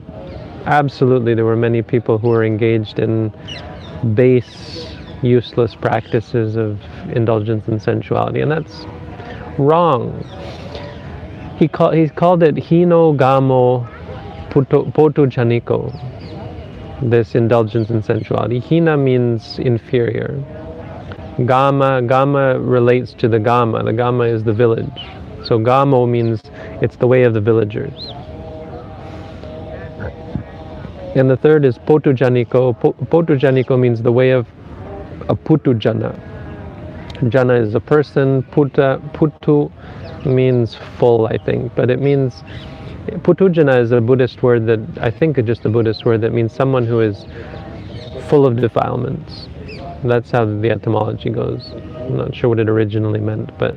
absolutely 0.65 1.35
there 1.35 1.45
were 1.45 1.57
many 1.57 1.83
people 1.83 2.17
who 2.17 2.29
were 2.29 2.45
engaged 2.45 2.99
in 2.99 3.33
base, 4.15 4.87
useless 5.23 5.75
practices 5.75 6.57
of 6.57 6.81
indulgence 7.13 7.69
and 7.69 7.83
sensuality, 7.83 8.41
and 8.41 8.51
that's 8.51 8.87
wrong. 9.59 10.03
He, 11.59 11.69
call, 11.69 11.91
he 11.93 12.09
called 12.09 12.43
it 12.43 12.55
hino 12.55 13.15
gamo 13.15 13.87
potu 14.51 15.27
chaniko, 15.37 15.81
this 17.11 17.35
indulgence 17.35 17.91
in 17.91 18.03
sensuality. 18.03 18.61
Hina 18.61 18.97
means 18.97 19.59
inferior. 19.59 20.33
Gama, 21.45 22.01
Gama 22.01 22.61
relates 22.61 23.13
to 23.15 23.29
the 23.29 23.41
Gama. 23.41 23.83
The 23.83 23.93
Gama 23.93 24.25
is 24.25 24.45
the 24.45 24.53
village. 24.53 25.01
So 25.45 25.59
Gamo 25.59 26.09
means 26.09 26.41
it's 26.81 26.97
the 26.97 27.09
way 27.09 27.25
of 27.25 27.35
the 27.35 27.41
villagers. 27.41 28.15
And 31.15 31.31
the 31.31 31.37
third 31.37 31.65
is 31.65 31.79
Potujaniko. 31.79 32.75
Potujaniko 33.07 33.79
means 33.79 34.03
the 34.03 34.13
way 34.13 34.31
of 34.31 34.49
a 35.29 35.37
Putujana. 35.37 36.13
Jana 37.29 37.55
is 37.55 37.75
a 37.75 37.81
person. 37.81 38.43
Puta, 38.51 39.01
Putu 39.15 39.71
means 40.27 40.75
full, 40.99 41.27
I 41.27 41.39
think, 41.39 41.75
but 41.77 41.91
it 41.91 42.01
means 42.01 42.43
Putujana 43.23 43.81
is 43.81 43.93
a 43.93 44.01
Buddhist 44.01 44.43
word 44.43 44.67
that 44.67 44.81
I 45.01 45.11
think 45.11 45.43
just 45.45 45.65
a 45.65 45.69
Buddhist 45.69 46.05
word 46.05 46.21
that 46.23 46.33
means 46.33 46.53
someone 46.53 46.87
who 46.87 47.01
is 47.01 47.25
full 48.29 48.45
of 48.47 48.57
defilements. 48.57 49.49
That's 50.03 50.31
how 50.31 50.45
the 50.47 50.71
etymology 50.71 51.31
goes. 51.31 51.71
I'm 51.73 52.17
not 52.17 52.35
sure 52.35 52.51
what 52.51 52.59
it 52.59 52.69
originally 52.69 53.21
meant, 53.21 53.57
but 53.59 53.77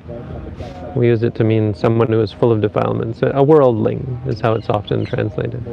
we 0.97 1.07
use 1.07 1.23
it 1.23 1.35
to 1.35 1.43
mean 1.43 1.73
someone 1.73 2.07
who 2.07 2.21
is 2.21 2.31
full 2.31 2.51
of 2.51 2.61
defilements. 2.61 3.19
A 3.21 3.43
worldling 3.43 4.21
is 4.27 4.39
how 4.39 4.53
it's 4.53 4.69
often 4.69 5.05
translated. 5.05 5.63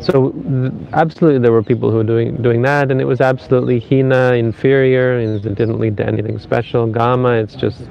So 0.00 0.32
absolutely 0.92 1.40
there 1.40 1.52
were 1.52 1.62
people 1.62 1.90
who 1.90 1.98
were 1.98 2.04
doing 2.04 2.40
doing 2.42 2.62
that 2.62 2.90
and 2.90 3.00
it 3.00 3.04
was 3.04 3.20
absolutely 3.20 3.80
hina, 3.80 4.32
inferior, 4.34 5.18
and 5.18 5.44
it 5.44 5.54
didn't 5.54 5.78
lead 5.78 5.96
to 5.98 6.06
anything 6.06 6.38
special. 6.38 6.86
Gama, 6.86 7.32
it's 7.32 7.54
just 7.54 7.82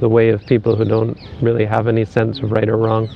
the 0.00 0.08
way 0.08 0.28
of 0.28 0.44
people 0.46 0.76
who 0.76 0.84
don't 0.84 1.18
really 1.40 1.64
have 1.64 1.88
any 1.88 2.04
sense 2.04 2.40
of 2.40 2.50
right 2.52 2.68
or 2.68 2.76
wrong. 2.76 3.08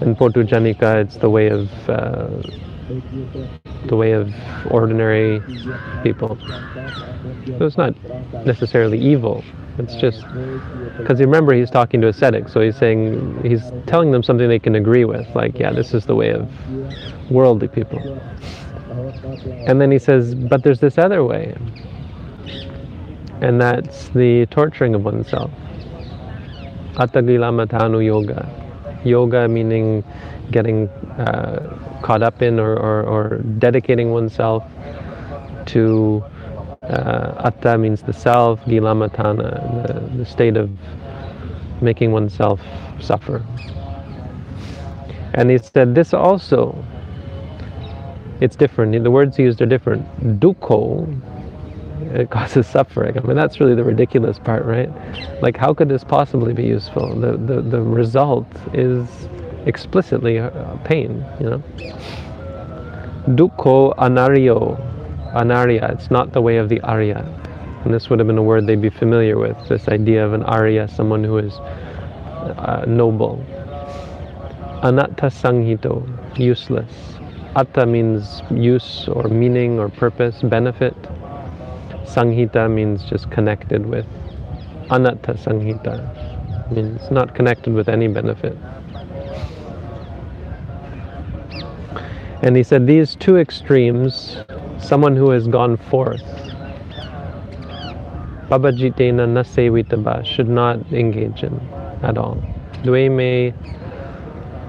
And 0.00 0.16
Potujanika, 0.16 1.02
it's 1.02 1.16
the 1.16 1.28
way 1.28 1.48
of 1.48 1.70
uh, 1.88 2.28
the 3.86 3.96
way 3.96 4.12
of 4.12 4.32
ordinary 4.70 5.40
people. 6.02 6.38
So 7.58 7.66
it's 7.66 7.76
not 7.76 7.94
necessarily 8.46 8.98
evil. 8.98 9.44
It's 9.80 9.96
just 9.96 10.26
because 10.98 11.18
you 11.18 11.26
remember 11.26 11.54
he's 11.54 11.70
talking 11.70 12.00
to 12.02 12.08
ascetics, 12.08 12.52
so 12.52 12.60
he's 12.60 12.76
saying 12.76 13.42
he's 13.42 13.62
telling 13.86 14.10
them 14.10 14.22
something 14.22 14.48
they 14.48 14.58
can 14.58 14.74
agree 14.74 15.04
with. 15.04 15.26
Like, 15.34 15.58
yeah, 15.58 15.72
this 15.72 15.94
is 15.94 16.04
the 16.04 16.14
way 16.14 16.30
of 16.30 16.48
worldly 17.30 17.68
people. 17.68 17.98
And 19.66 19.80
then 19.80 19.90
he 19.90 19.98
says, 19.98 20.34
but 20.34 20.62
there's 20.62 20.80
this 20.80 20.98
other 20.98 21.24
way, 21.24 21.56
and 23.40 23.60
that's 23.60 24.08
the 24.10 24.46
torturing 24.46 24.94
of 24.94 25.04
oneself. 25.04 25.50
Atagilamatanu 26.94 28.04
yoga. 28.04 28.48
Yoga 29.04 29.48
meaning 29.48 30.04
getting 30.50 30.88
uh, 31.18 32.00
caught 32.02 32.22
up 32.22 32.42
in 32.42 32.60
or, 32.60 32.76
or, 32.76 33.02
or 33.02 33.38
dedicating 33.58 34.10
oneself 34.10 34.64
to 35.66 36.22
uh, 36.82 37.34
atta 37.44 37.76
means 37.76 38.00
the 38.00 38.12
self, 38.12 38.58
gilamatana, 38.62 39.86
the, 39.86 40.16
the 40.16 40.24
state 40.24 40.56
of 40.56 40.70
making 41.82 42.10
oneself 42.10 42.58
suffer. 43.00 43.44
And 45.34 45.50
he 45.50 45.58
said 45.58 45.94
this 45.94 46.14
also, 46.14 46.82
it's 48.40 48.56
different. 48.56 49.04
The 49.04 49.10
words 49.10 49.38
used 49.38 49.60
are 49.60 49.66
different. 49.66 50.06
Dukkho, 50.40 51.20
it 52.14 52.30
causes 52.30 52.66
suffering. 52.66 53.18
I 53.18 53.20
mean, 53.20 53.36
that's 53.36 53.60
really 53.60 53.74
the 53.74 53.84
ridiculous 53.84 54.38
part, 54.38 54.64
right? 54.64 54.88
Like, 55.42 55.58
how 55.58 55.74
could 55.74 55.90
this 55.90 56.02
possibly 56.02 56.54
be 56.54 56.64
useful? 56.64 57.14
The, 57.14 57.36
the, 57.36 57.60
the 57.60 57.82
result 57.82 58.46
is 58.72 59.06
explicitly 59.66 60.38
uh, 60.38 60.76
pain, 60.78 61.26
you 61.38 61.50
know. 61.50 61.62
Dukkho 63.28 63.94
anaryo, 63.96 64.89
anarya, 65.34 65.90
it's 65.92 66.10
not 66.10 66.32
the 66.32 66.40
way 66.40 66.56
of 66.56 66.68
the 66.68 66.80
Arya. 66.80 67.24
And 67.84 67.94
this 67.94 68.10
would 68.10 68.18
have 68.18 68.28
been 68.28 68.38
a 68.38 68.42
word 68.42 68.66
they'd 68.66 68.80
be 68.80 68.90
familiar 68.90 69.38
with, 69.38 69.56
this 69.68 69.88
idea 69.88 70.24
of 70.24 70.32
an 70.32 70.42
Arya, 70.42 70.88
someone 70.88 71.24
who 71.24 71.38
is 71.38 71.54
uh, 71.54 72.84
noble. 72.86 73.44
Anatta 74.82 75.26
sanghito, 75.26 76.06
useless. 76.38 76.92
Atta 77.56 77.86
means 77.86 78.42
use 78.50 79.08
or 79.08 79.24
meaning 79.24 79.78
or 79.78 79.88
purpose, 79.88 80.42
benefit. 80.42 80.94
Sanghita 82.04 82.70
means 82.70 83.04
just 83.04 83.30
connected 83.30 83.86
with. 83.86 84.06
Anatta 84.90 85.34
sanghita 85.34 86.72
means 86.72 87.10
not 87.10 87.34
connected 87.34 87.72
with 87.72 87.88
any 87.88 88.08
benefit. 88.08 88.56
And 92.42 92.56
he 92.56 92.62
said 92.62 92.86
these 92.86 93.16
two 93.16 93.36
extremes, 93.36 94.38
someone 94.82 95.16
who 95.16 95.30
has 95.30 95.46
gone 95.46 95.76
forth, 95.76 96.22
Babajitena 98.48 99.26
nasevitaba, 99.28 100.24
should 100.24 100.48
not 100.48 100.80
engage 100.92 101.42
in 101.42 101.54
at 102.02 102.18
all. 102.18 102.36
Dveme 102.82 103.54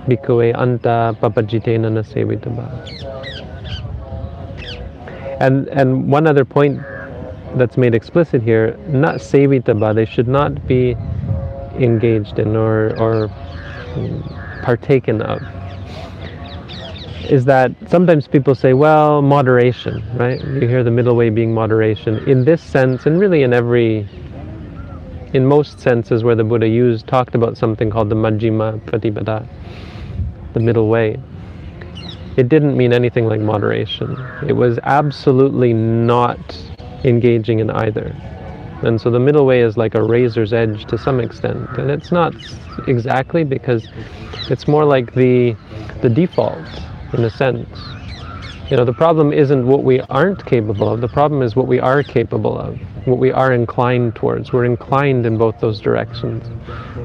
bhikkhave 0.07 0.53
anta 0.55 1.17
papajitena 1.19 1.89
nasevitaba. 1.89 2.67
And, 5.39 5.67
and 5.69 6.11
one 6.11 6.27
other 6.27 6.45
point 6.45 6.79
that's 7.55 7.77
made 7.77 7.95
explicit 7.95 8.43
here, 8.43 8.77
not 8.87 9.15
sevitaba, 9.15 9.95
they 9.95 10.05
should 10.05 10.27
not 10.27 10.67
be 10.67 10.95
engaged 11.75 12.37
in 12.37 12.55
or, 12.55 12.89
or 12.99 13.27
mm, 13.95 14.63
partaken 14.63 15.21
of 15.23 15.41
is 17.31 17.45
that 17.45 17.71
sometimes 17.87 18.27
people 18.27 18.53
say, 18.53 18.73
well, 18.73 19.21
moderation, 19.21 20.03
right? 20.17 20.43
You 20.43 20.67
hear 20.67 20.83
the 20.83 20.91
middle 20.91 21.15
way 21.15 21.29
being 21.29 21.53
moderation. 21.53 22.17
In 22.27 22.43
this 22.43 22.61
sense, 22.61 23.05
and 23.05 23.21
really 23.21 23.41
in 23.41 23.53
every, 23.53 24.05
in 25.31 25.45
most 25.45 25.79
senses 25.79 26.25
where 26.25 26.35
the 26.35 26.43
Buddha 26.43 26.67
used, 26.67 27.07
talked 27.07 27.33
about 27.33 27.57
something 27.57 27.89
called 27.89 28.09
the 28.09 28.15
Majjhima 28.15 28.81
Pratipada, 28.81 29.47
the 30.51 30.59
middle 30.59 30.89
way. 30.89 31.17
It 32.35 32.49
didn't 32.49 32.75
mean 32.75 32.91
anything 32.91 33.27
like 33.27 33.39
moderation. 33.39 34.17
It 34.45 34.57
was 34.57 34.77
absolutely 34.83 35.71
not 35.71 36.37
engaging 37.05 37.59
in 37.59 37.69
either. 37.69 38.13
And 38.83 38.99
so 38.99 39.09
the 39.09 39.21
middle 39.21 39.45
way 39.45 39.61
is 39.61 39.77
like 39.77 39.95
a 39.95 40.03
razor's 40.03 40.51
edge 40.51 40.83
to 40.87 40.97
some 40.97 41.21
extent. 41.21 41.69
And 41.77 41.91
it's 41.91 42.11
not 42.11 42.35
exactly 42.89 43.45
because 43.45 43.87
it's 44.49 44.67
more 44.67 44.83
like 44.83 45.13
the, 45.13 45.55
the 46.01 46.09
default 46.09 46.59
in 47.13 47.23
a 47.23 47.29
sense. 47.29 47.79
You 48.69 48.77
know, 48.77 48.85
the 48.85 48.93
problem 48.93 49.33
isn't 49.33 49.67
what 49.67 49.83
we 49.83 49.99
aren't 50.01 50.45
capable 50.45 50.87
of, 50.87 51.01
the 51.01 51.09
problem 51.09 51.41
is 51.41 51.55
what 51.55 51.67
we 51.67 51.79
are 51.79 52.03
capable 52.03 52.57
of, 52.57 52.79
what 53.05 53.17
we 53.17 53.29
are 53.29 53.51
inclined 53.51 54.15
towards. 54.15 54.53
We're 54.53 54.63
inclined 54.63 55.25
in 55.25 55.37
both 55.37 55.59
those 55.59 55.81
directions. 55.81 56.47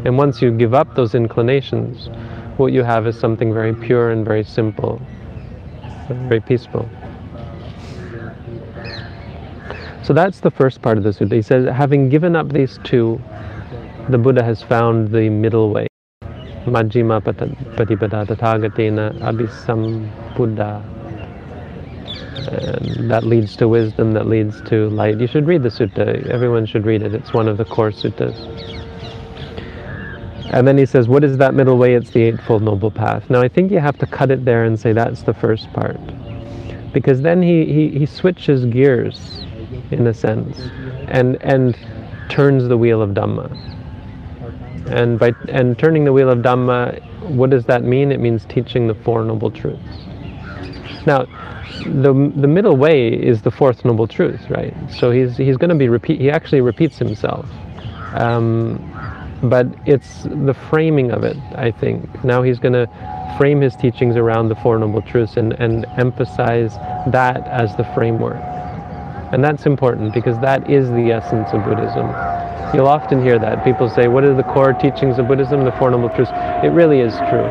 And 0.04 0.16
once 0.16 0.40
you 0.40 0.52
give 0.52 0.74
up 0.74 0.94
those 0.94 1.16
inclinations, 1.16 2.08
what 2.56 2.72
you 2.72 2.84
have 2.84 3.06
is 3.06 3.18
something 3.18 3.52
very 3.52 3.74
pure 3.74 4.10
and 4.10 4.24
very 4.24 4.44
simple, 4.44 5.02
very 6.08 6.40
peaceful. 6.40 6.88
So 10.04 10.12
that's 10.12 10.38
the 10.38 10.52
first 10.52 10.82
part 10.82 10.98
of 10.98 11.02
the 11.02 11.10
sutta. 11.10 11.32
He 11.32 11.42
says, 11.42 11.68
having 11.68 12.08
given 12.08 12.36
up 12.36 12.50
these 12.50 12.78
two, 12.84 13.20
the 14.08 14.18
Buddha 14.18 14.44
has 14.44 14.62
found 14.62 15.10
the 15.10 15.28
middle 15.30 15.70
way. 15.70 15.88
Majjhima 16.66 17.20
Patipada 17.22 18.26
Tathagatena 18.26 19.18
Abhisambuddha. 19.20 20.82
And 22.48 23.10
that 23.10 23.24
leads 23.24 23.56
to 23.56 23.68
wisdom, 23.68 24.12
that 24.14 24.26
leads 24.26 24.60
to 24.62 24.88
light. 24.90 25.20
You 25.20 25.26
should 25.26 25.46
read 25.46 25.62
the 25.62 25.68
sutta. 25.68 26.26
Everyone 26.28 26.66
should 26.66 26.84
read 26.84 27.02
it. 27.02 27.14
It's 27.14 27.32
one 27.32 27.48
of 27.48 27.56
the 27.56 27.64
core 27.64 27.90
suttas. 27.90 28.36
And 30.50 30.66
then 30.66 30.78
he 30.78 30.86
says, 30.86 31.08
What 31.08 31.24
is 31.24 31.38
that 31.38 31.54
middle 31.54 31.76
way? 31.76 31.94
It's 31.94 32.10
the 32.10 32.22
Eightfold 32.22 32.62
Noble 32.62 32.90
Path. 32.90 33.28
Now, 33.30 33.40
I 33.40 33.48
think 33.48 33.70
you 33.70 33.78
have 33.78 33.98
to 33.98 34.06
cut 34.06 34.30
it 34.30 34.44
there 34.44 34.64
and 34.64 34.78
say 34.78 34.92
that's 34.92 35.22
the 35.22 35.34
first 35.34 35.72
part. 35.72 35.98
Because 36.92 37.22
then 37.22 37.42
he, 37.42 37.64
he, 37.64 37.98
he 37.98 38.06
switches 38.06 38.64
gears, 38.66 39.44
in 39.90 40.06
a 40.06 40.14
sense, 40.14 40.58
and, 41.08 41.36
and 41.42 41.76
turns 42.28 42.68
the 42.68 42.78
wheel 42.78 43.02
of 43.02 43.10
Dhamma. 43.10 43.75
And, 44.88 45.18
by, 45.18 45.32
and 45.48 45.78
turning 45.78 46.04
the 46.04 46.12
wheel 46.12 46.30
of 46.30 46.38
Dhamma, 46.38 47.30
what 47.30 47.50
does 47.50 47.64
that 47.66 47.82
mean? 47.82 48.12
It 48.12 48.20
means 48.20 48.44
teaching 48.44 48.86
the 48.86 48.94
Four 48.94 49.24
Noble 49.24 49.50
Truths. 49.50 49.82
Now, 51.06 51.26
the, 51.84 52.32
the 52.36 52.48
middle 52.48 52.76
way 52.76 53.08
is 53.08 53.42
the 53.42 53.50
fourth 53.50 53.84
noble 53.84 54.08
truth, 54.08 54.50
right? 54.50 54.74
So 54.90 55.10
he's, 55.10 55.36
he's 55.36 55.56
going 55.56 55.70
to 55.70 55.76
be 55.76 55.88
repeat, 55.88 56.20
he 56.20 56.30
actually 56.30 56.60
repeats 56.60 56.98
himself. 56.98 57.48
Um, 58.14 58.92
but 59.42 59.66
it's 59.86 60.24
the 60.24 60.54
framing 60.70 61.12
of 61.12 61.22
it, 61.22 61.36
I 61.54 61.70
think. 61.70 62.24
Now 62.24 62.42
he's 62.42 62.58
going 62.58 62.72
to 62.72 62.86
frame 63.38 63.60
his 63.60 63.76
teachings 63.76 64.16
around 64.16 64.48
the 64.48 64.56
Four 64.56 64.78
Noble 64.78 65.02
Truths 65.02 65.36
and, 65.36 65.52
and 65.54 65.84
emphasize 65.96 66.74
that 67.12 67.46
as 67.46 67.76
the 67.76 67.84
framework. 67.94 68.40
And 69.32 69.44
that's 69.44 69.66
important 69.66 70.14
because 70.14 70.38
that 70.40 70.70
is 70.70 70.88
the 70.90 71.12
essence 71.12 71.48
of 71.52 71.64
Buddhism. 71.64 72.06
You'll 72.74 72.88
often 72.88 73.22
hear 73.22 73.38
that. 73.38 73.64
People 73.64 73.88
say, 73.88 74.08
What 74.08 74.24
are 74.24 74.34
the 74.34 74.42
core 74.42 74.72
teachings 74.72 75.18
of 75.18 75.28
Buddhism? 75.28 75.64
The 75.64 75.72
Four 75.72 75.90
Noble 75.90 76.08
Truths. 76.10 76.32
It 76.64 76.72
really 76.72 77.00
is 77.00 77.14
true. 77.16 77.46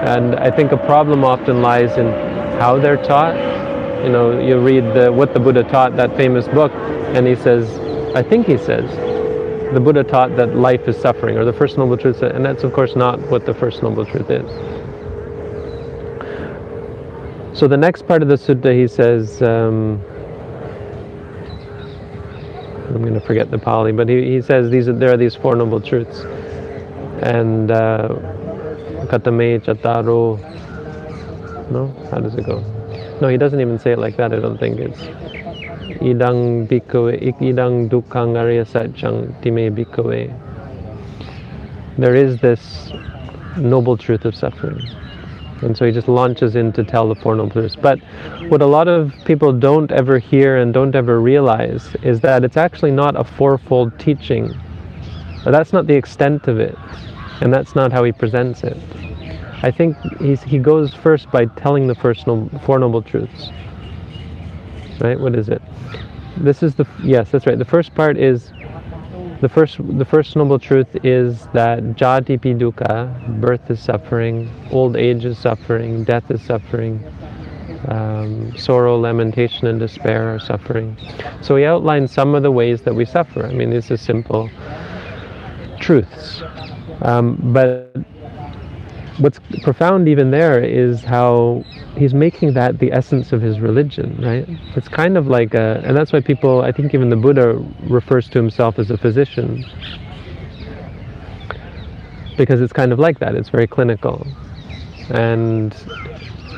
And 0.00 0.34
I 0.36 0.50
think 0.50 0.72
a 0.72 0.78
problem 0.78 1.24
often 1.24 1.60
lies 1.60 1.98
in 1.98 2.06
how 2.58 2.78
they're 2.78 3.02
taught. 3.02 3.34
You 4.02 4.08
know, 4.08 4.40
you 4.40 4.58
read 4.58 4.84
the, 4.94 5.12
what 5.12 5.34
the 5.34 5.40
Buddha 5.40 5.62
taught, 5.64 5.96
that 5.96 6.16
famous 6.16 6.48
book, 6.48 6.72
and 7.14 7.26
he 7.26 7.36
says, 7.36 7.68
I 8.16 8.22
think 8.22 8.46
he 8.46 8.56
says, 8.56 8.90
the 9.74 9.80
Buddha 9.80 10.02
taught 10.02 10.36
that 10.36 10.56
life 10.56 10.88
is 10.88 10.96
suffering, 10.96 11.36
or 11.36 11.44
the 11.44 11.52
First 11.52 11.76
Noble 11.76 11.98
Truth, 11.98 12.22
and 12.22 12.44
that's 12.44 12.64
of 12.64 12.72
course 12.72 12.96
not 12.96 13.20
what 13.30 13.44
the 13.44 13.52
First 13.52 13.82
Noble 13.82 14.06
Truth 14.06 14.30
is. 14.30 14.50
So 17.58 17.68
the 17.68 17.76
next 17.76 18.06
part 18.06 18.22
of 18.22 18.28
the 18.28 18.36
sutta, 18.36 18.74
he 18.74 18.88
says, 18.88 19.42
um, 19.42 20.02
I'm 22.94 23.02
going 23.02 23.14
to 23.14 23.20
forget 23.20 23.50
the 23.50 23.58
Pali, 23.58 23.92
but 23.92 24.08
he, 24.08 24.32
he 24.32 24.42
says 24.42 24.70
these 24.70 24.88
are, 24.88 24.92
there 24.92 25.12
are 25.12 25.16
these 25.16 25.36
Four 25.36 25.54
Noble 25.54 25.80
Truths. 25.80 26.20
And 27.22 27.70
uh, 27.70 28.08
Katame 29.06 29.60
Chataro, 29.60 30.38
no? 31.70 31.94
How 32.10 32.18
does 32.18 32.34
it 32.34 32.46
go? 32.46 32.58
No, 33.20 33.28
he 33.28 33.36
doesn't 33.36 33.60
even 33.60 33.78
say 33.78 33.92
it 33.92 33.98
like 33.98 34.16
that, 34.16 34.32
I 34.32 34.40
don't 34.40 34.58
think. 34.58 34.80
It's 34.80 34.98
idang 36.00 36.66
bhikkhave, 36.66 37.22
idang 37.40 37.88
dukkang 37.90 38.36
arya 38.36 38.64
time 38.64 39.34
bhikkhave. 39.76 40.32
There 41.98 42.14
is 42.14 42.40
this 42.40 42.92
noble 43.56 43.96
truth 43.96 44.24
of 44.24 44.34
suffering. 44.34 44.80
And 45.62 45.76
so 45.76 45.84
he 45.84 45.92
just 45.92 46.08
launches 46.08 46.56
in 46.56 46.72
to 46.72 46.84
tell 46.84 47.08
the 47.08 47.14
Four 47.14 47.34
Noble 47.34 47.50
Truths. 47.50 47.76
But 47.76 47.98
what 48.48 48.62
a 48.62 48.66
lot 48.66 48.88
of 48.88 49.12
people 49.24 49.52
don't 49.52 49.92
ever 49.92 50.18
hear 50.18 50.56
and 50.56 50.72
don't 50.72 50.94
ever 50.94 51.20
realize 51.20 51.94
is 52.02 52.20
that 52.20 52.44
it's 52.44 52.56
actually 52.56 52.92
not 52.92 53.14
a 53.14 53.24
fourfold 53.24 53.98
teaching. 53.98 54.58
That's 55.44 55.72
not 55.72 55.86
the 55.86 55.94
extent 55.94 56.48
of 56.48 56.58
it. 56.58 56.76
And 57.40 57.52
that's 57.52 57.74
not 57.74 57.92
how 57.92 58.04
he 58.04 58.12
presents 58.12 58.62
it. 58.62 58.76
I 59.62 59.70
think 59.70 59.96
he 60.20 60.58
goes 60.58 60.94
first 60.94 61.30
by 61.30 61.44
telling 61.44 61.86
the 61.86 61.94
first 61.94 62.24
Four 62.24 62.78
Noble 62.78 63.02
Truths. 63.02 63.50
Right? 65.00 65.18
What 65.18 65.34
is 65.34 65.48
it? 65.48 65.60
This 66.36 66.62
is 66.62 66.74
the 66.74 66.86
yes, 67.02 67.30
that's 67.30 67.46
right. 67.46 67.58
The 67.58 67.64
first 67.64 67.94
part 67.94 68.16
is 68.16 68.50
the 69.40 69.48
first 69.48 69.78
the 69.98 70.04
first 70.04 70.36
noble 70.36 70.58
truth 70.58 70.88
is 71.04 71.46
that 71.54 71.82
jati 71.96 72.38
dukkha, 72.38 73.40
birth 73.40 73.70
is 73.70 73.80
suffering, 73.80 74.50
old 74.70 74.96
age 74.96 75.24
is 75.24 75.38
suffering, 75.38 76.04
death 76.04 76.30
is 76.30 76.42
suffering, 76.42 77.02
um, 77.88 78.56
sorrow, 78.56 78.96
lamentation, 78.98 79.66
and 79.66 79.80
despair 79.80 80.34
are 80.34 80.38
suffering. 80.38 80.96
So 81.40 81.56
he 81.56 81.64
outlines 81.64 82.12
some 82.12 82.34
of 82.34 82.42
the 82.42 82.52
ways 82.52 82.82
that 82.82 82.94
we 82.94 83.04
suffer. 83.04 83.46
I 83.46 83.52
mean, 83.52 83.70
these 83.70 83.90
are 83.90 83.96
simple 83.96 84.50
truths, 85.80 86.42
um, 87.02 87.36
but 87.52 87.96
what's 89.20 89.38
profound 89.62 90.08
even 90.08 90.30
there 90.30 90.62
is 90.62 91.02
how 91.04 91.64
he's 91.96 92.14
making 92.14 92.54
that 92.54 92.78
the 92.78 92.90
essence 92.92 93.32
of 93.32 93.42
his 93.42 93.60
religion, 93.60 94.16
right? 94.20 94.46
It's 94.76 94.88
kind 94.88 95.16
of 95.16 95.26
like 95.26 95.54
a, 95.54 95.82
and 95.84 95.96
that's 95.96 96.12
why 96.12 96.20
people, 96.20 96.62
I 96.62 96.72
think 96.72 96.94
even 96.94 97.10
the 97.10 97.16
Buddha 97.16 97.62
refers 97.82 98.28
to 98.30 98.38
himself 98.38 98.78
as 98.78 98.90
a 98.90 98.96
physician. 98.96 99.64
Because 102.36 102.60
it's 102.62 102.72
kind 102.72 102.92
of 102.92 102.98
like 102.98 103.18
that, 103.18 103.34
it's 103.34 103.50
very 103.50 103.66
clinical. 103.66 104.26
And 105.10 105.76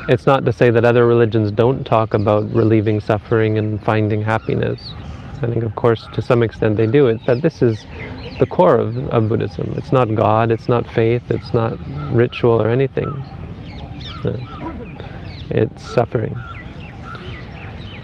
it's 0.07 0.25
not 0.25 0.45
to 0.45 0.53
say 0.53 0.69
that 0.69 0.85
other 0.85 1.05
religions 1.05 1.51
don't 1.51 1.83
talk 1.83 2.13
about 2.13 2.49
relieving 2.53 3.01
suffering 3.01 3.57
and 3.57 3.83
finding 3.83 4.21
happiness. 4.21 4.79
I 5.41 5.47
think, 5.47 5.63
of 5.63 5.75
course, 5.75 6.07
to 6.13 6.21
some 6.21 6.41
extent 6.41 6.77
they 6.77 6.87
do 6.87 7.07
it, 7.07 7.19
but 7.25 7.41
this 7.41 7.61
is 7.61 7.85
the 8.39 8.45
core 8.45 8.75
of, 8.75 8.97
of 9.09 9.29
Buddhism. 9.29 9.73
It's 9.77 9.91
not 9.91 10.13
God, 10.15 10.51
it's 10.51 10.67
not 10.67 10.87
faith, 10.93 11.23
it's 11.29 11.53
not 11.53 11.77
ritual 12.11 12.61
or 12.61 12.69
anything. 12.69 13.11
It's 15.49 15.83
suffering. 15.83 16.35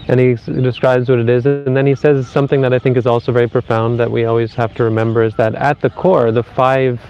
And 0.08 0.18
he 0.18 0.34
describes 0.62 1.08
what 1.08 1.18
it 1.18 1.28
is, 1.28 1.46
and 1.46 1.76
then 1.76 1.86
he 1.86 1.94
says 1.94 2.28
something 2.28 2.60
that 2.62 2.72
I 2.72 2.78
think 2.78 2.96
is 2.96 3.06
also 3.06 3.32
very 3.32 3.48
profound 3.48 4.00
that 4.00 4.10
we 4.10 4.24
always 4.24 4.54
have 4.54 4.74
to 4.74 4.84
remember 4.84 5.22
is 5.22 5.34
that 5.36 5.54
at 5.54 5.80
the 5.80 5.90
core, 5.90 6.32
the 6.32 6.42
five 6.42 7.00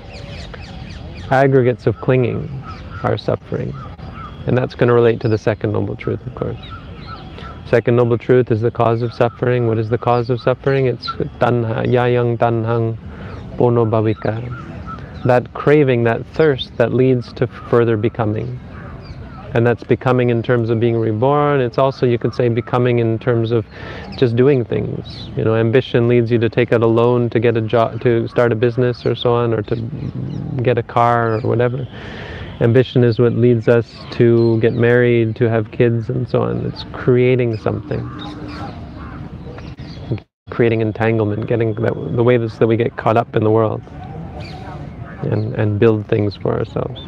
aggregates 1.30 1.86
of 1.86 1.96
clinging 2.00 2.48
are 3.02 3.16
suffering. 3.16 3.72
And 4.46 4.56
that's 4.56 4.74
going 4.74 4.88
to 4.88 4.94
relate 4.94 5.20
to 5.20 5.28
the 5.28 5.38
second 5.38 5.72
noble 5.72 5.96
truth, 5.96 6.26
of 6.26 6.34
course. 6.34 6.58
Second 7.68 7.96
noble 7.96 8.18
truth 8.18 8.50
is 8.50 8.60
the 8.60 8.70
cause 8.70 9.00
of 9.00 9.14
suffering. 9.14 9.66
What 9.66 9.78
is 9.78 9.88
the 9.88 9.98
cause 9.98 10.28
of 10.28 10.40
suffering? 10.40 10.86
It's 10.86 11.08
tanha, 11.38 11.86
yayang 11.86 12.36
tanhang 12.36 12.98
bono 13.56 13.84
bhavika. 13.84 15.24
That 15.24 15.52
craving, 15.54 16.04
that 16.04 16.26
thirst 16.26 16.76
that 16.76 16.92
leads 16.92 17.32
to 17.34 17.46
further 17.46 17.96
becoming. 17.96 18.58
And 19.52 19.66
that's 19.66 19.82
becoming 19.82 20.30
in 20.30 20.42
terms 20.42 20.70
of 20.70 20.78
being 20.78 20.96
reborn. 20.96 21.60
It's 21.60 21.76
also, 21.76 22.06
you 22.06 22.18
could 22.18 22.34
say, 22.34 22.48
becoming 22.48 23.00
in 23.00 23.18
terms 23.18 23.50
of 23.50 23.66
just 24.16 24.36
doing 24.36 24.64
things. 24.64 25.28
You 25.36 25.44
know, 25.44 25.56
ambition 25.56 26.06
leads 26.06 26.30
you 26.30 26.38
to 26.38 26.48
take 26.48 26.72
out 26.72 26.82
a 26.82 26.86
loan 26.86 27.30
to 27.30 27.40
get 27.40 27.56
a 27.56 27.60
job, 27.60 28.00
to 28.02 28.28
start 28.28 28.52
a 28.52 28.54
business 28.54 29.04
or 29.04 29.14
so 29.14 29.34
on, 29.34 29.52
or 29.52 29.62
to 29.62 29.76
get 30.62 30.78
a 30.78 30.82
car 30.82 31.34
or 31.34 31.40
whatever 31.40 31.86
ambition 32.60 33.04
is 33.04 33.18
what 33.18 33.32
leads 33.32 33.68
us 33.68 33.86
to 34.12 34.58
get 34.60 34.74
married, 34.74 35.34
to 35.36 35.48
have 35.48 35.70
kids, 35.70 36.10
and 36.10 36.28
so 36.28 36.42
on. 36.42 36.64
It's 36.66 36.84
creating 36.92 37.56
something, 37.56 38.00
creating 40.50 40.80
entanglement, 40.80 41.46
getting 41.46 41.74
that, 41.74 41.94
the 42.16 42.22
way 42.22 42.36
that 42.36 42.66
we 42.66 42.76
get 42.76 42.96
caught 42.96 43.16
up 43.16 43.36
in 43.36 43.44
the 43.44 43.50
world 43.50 43.82
and, 45.22 45.54
and 45.54 45.78
build 45.78 46.06
things 46.06 46.36
for 46.36 46.58
ourselves. 46.58 47.00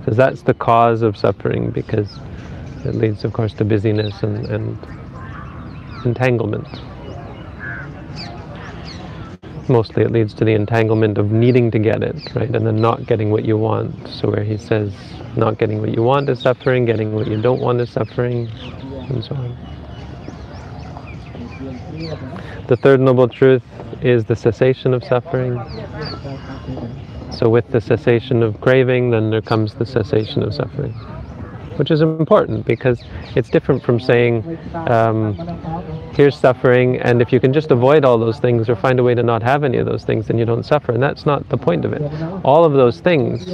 Because 0.00 0.16
that's 0.16 0.42
the 0.42 0.54
cause 0.54 1.02
of 1.02 1.16
suffering, 1.16 1.70
because 1.70 2.18
it 2.84 2.94
leads, 2.94 3.24
of 3.24 3.32
course, 3.32 3.54
to 3.54 3.64
busyness 3.64 4.22
and, 4.22 4.46
and 4.46 4.78
entanglement 6.04 6.68
mostly 9.68 10.02
it 10.02 10.10
leads 10.10 10.34
to 10.34 10.44
the 10.44 10.52
entanglement 10.52 11.18
of 11.18 11.30
needing 11.30 11.70
to 11.70 11.78
get 11.78 12.02
it, 12.02 12.34
right? 12.34 12.54
And 12.54 12.66
then 12.66 12.76
not 12.76 13.06
getting 13.06 13.30
what 13.30 13.44
you 13.44 13.56
want. 13.56 14.08
So 14.08 14.30
where 14.30 14.44
he 14.44 14.56
says 14.56 14.92
not 15.36 15.58
getting 15.58 15.80
what 15.80 15.94
you 15.94 16.02
want 16.02 16.28
is 16.28 16.40
suffering, 16.40 16.84
getting 16.84 17.14
what 17.14 17.26
you 17.26 17.40
don't 17.40 17.60
want 17.60 17.80
is 17.80 17.90
suffering, 17.90 18.48
and 19.08 19.24
so 19.24 19.34
on. 19.34 19.73
The 22.68 22.76
third 22.76 23.00
noble 23.00 23.28
truth 23.28 23.62
is 24.02 24.24
the 24.24 24.36
cessation 24.36 24.94
of 24.94 25.04
suffering. 25.04 25.58
So 27.32 27.48
with 27.48 27.68
the 27.70 27.80
cessation 27.80 28.42
of 28.42 28.60
craving, 28.60 29.10
then 29.10 29.30
there 29.30 29.42
comes 29.42 29.74
the 29.74 29.86
cessation 29.86 30.42
of 30.42 30.54
suffering 30.54 30.94
which 31.76 31.90
is 31.90 32.00
important 32.00 32.64
because 32.66 33.02
it's 33.36 33.48
different 33.48 33.82
from 33.82 34.00
saying, 34.00 34.58
um, 34.74 35.34
here's 36.14 36.36
suffering, 36.36 36.98
and 37.00 37.20
if 37.20 37.32
you 37.32 37.40
can 37.40 37.52
just 37.52 37.70
avoid 37.70 38.04
all 38.04 38.18
those 38.18 38.38
things 38.38 38.68
or 38.68 38.76
find 38.76 38.98
a 38.98 39.02
way 39.02 39.14
to 39.14 39.22
not 39.22 39.42
have 39.42 39.64
any 39.64 39.78
of 39.78 39.86
those 39.86 40.04
things, 40.04 40.26
then 40.28 40.38
you 40.38 40.44
don't 40.44 40.64
suffer. 40.64 40.92
And 40.92 41.02
that's 41.02 41.26
not 41.26 41.48
the 41.48 41.56
point 41.56 41.84
of 41.84 41.92
it. 41.92 42.02
All 42.44 42.64
of 42.64 42.72
those 42.72 43.00
things 43.00 43.52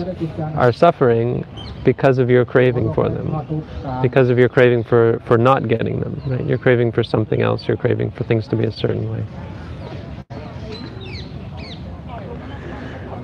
are 0.57 0.73
suffering 0.73 1.45
because 1.85 2.19
of 2.19 2.29
your 2.29 2.45
craving 2.45 2.93
for 2.95 3.09
them, 3.09 3.65
because 4.03 4.29
of 4.29 4.39
your 4.39 4.49
craving 4.49 4.85
for, 4.85 5.21
for 5.27 5.39
not 5.39 5.69
getting 5.69 6.01
them. 6.01 6.21
Right? 6.27 6.45
You're 6.45 6.59
craving 6.59 6.93
for 6.93 7.03
something 7.03 7.41
else, 7.41 7.67
you're 7.67 7.77
craving 7.77 8.11
for 8.13 8.25
things 8.25 8.47
to 8.49 8.57
be 8.57 8.65
a 8.65 8.73
certain 8.73 9.11
way. 9.11 9.25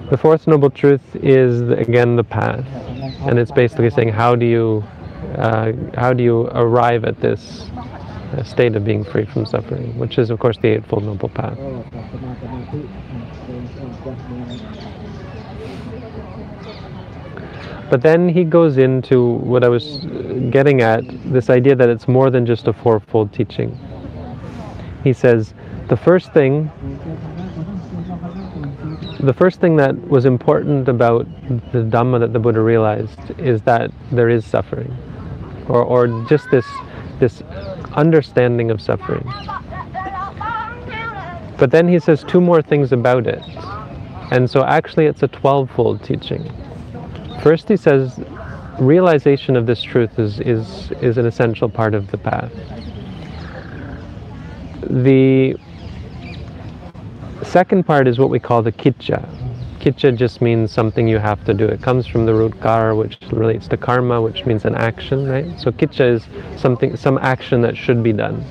The 0.08 0.16
Fourth 0.16 0.46
Noble 0.46 0.70
Truth 0.70 1.16
is 1.16 1.62
again 1.62 2.14
the 2.14 2.22
path, 2.22 2.64
and 3.26 3.40
it's 3.40 3.50
basically 3.50 3.90
saying 3.90 4.10
how 4.10 4.36
do 4.36 4.46
you 4.46 4.84
uh, 5.36 5.72
how 5.96 6.12
do 6.12 6.22
you 6.22 6.42
arrive 6.52 7.04
at 7.04 7.20
this 7.20 7.62
uh, 8.32 8.44
state 8.44 8.76
of 8.76 8.84
being 8.84 9.02
free 9.02 9.24
from 9.24 9.46
suffering, 9.46 9.98
which 9.98 10.16
is 10.18 10.30
of 10.30 10.38
course 10.38 10.58
the 10.58 10.68
Eightfold 10.68 11.02
Noble 11.02 11.28
Path. 11.28 11.58
But 17.90 18.02
then 18.02 18.28
he 18.28 18.44
goes 18.44 18.78
into 18.78 19.24
what 19.24 19.64
I 19.64 19.68
was 19.68 20.06
getting 20.50 20.82
at 20.82 21.02
this 21.32 21.50
idea 21.50 21.74
that 21.74 21.88
it's 21.88 22.06
more 22.06 22.30
than 22.30 22.46
just 22.46 22.68
a 22.68 22.72
fourfold 22.72 23.32
teaching. 23.32 23.76
He 25.02 25.12
says, 25.12 25.54
the 25.88 25.96
first 25.96 26.32
thing 26.32 26.70
the 29.20 29.32
first 29.32 29.60
thing 29.60 29.76
that 29.76 30.08
was 30.08 30.24
important 30.24 30.88
about 30.88 31.26
the 31.72 31.82
Dhamma 31.82 32.20
that 32.20 32.32
the 32.32 32.38
Buddha 32.38 32.60
realized 32.60 33.18
is 33.38 33.62
that 33.62 33.90
there 34.10 34.28
is 34.28 34.44
suffering, 34.44 34.94
or, 35.68 35.82
or 35.82 36.26
just 36.28 36.50
this, 36.50 36.66
this 37.18 37.42
understanding 37.94 38.70
of 38.70 38.80
suffering. 38.80 39.24
But 41.58 41.70
then 41.70 41.88
he 41.88 41.98
says 41.98 42.22
two 42.24 42.40
more 42.40 42.60
things 42.60 42.92
about 42.92 43.26
it. 43.26 43.42
And 44.30 44.50
so 44.50 44.64
actually 44.64 45.06
it's 45.06 45.22
a 45.22 45.28
12 45.28 45.70
fold 45.70 46.02
teaching. 46.04 46.52
First, 47.42 47.68
he 47.68 47.76
says 47.76 48.20
realization 48.78 49.56
of 49.56 49.66
this 49.66 49.82
truth 49.82 50.18
is, 50.18 50.40
is, 50.40 50.90
is 51.00 51.16
an 51.16 51.26
essential 51.26 51.68
part 51.68 51.94
of 51.94 52.10
the 52.10 52.18
path. 52.18 52.52
The 54.82 55.56
second 57.46 57.84
part 57.84 58.08
is 58.08 58.18
what 58.18 58.30
we 58.30 58.38
call 58.38 58.62
the 58.62 58.72
kitcha. 58.72 59.26
Kitcha 59.78 60.16
just 60.16 60.42
means 60.42 60.72
something 60.72 61.06
you 61.06 61.18
have 61.18 61.44
to 61.44 61.54
do. 61.54 61.64
It 61.64 61.80
comes 61.80 62.06
from 62.06 62.26
the 62.26 62.34
root 62.34 62.60
kar, 62.60 62.94
which 62.94 63.18
relates 63.30 63.68
to 63.68 63.76
karma, 63.76 64.20
which 64.20 64.44
means 64.44 64.64
an 64.64 64.74
action, 64.74 65.28
right? 65.28 65.58
So 65.60 65.70
kitcha 65.70 66.14
is 66.14 66.26
something, 66.60 66.96
some 66.96 67.18
action 67.18 67.60
that 67.62 67.76
should 67.76 68.02
be 68.02 68.12
done. 68.12 68.44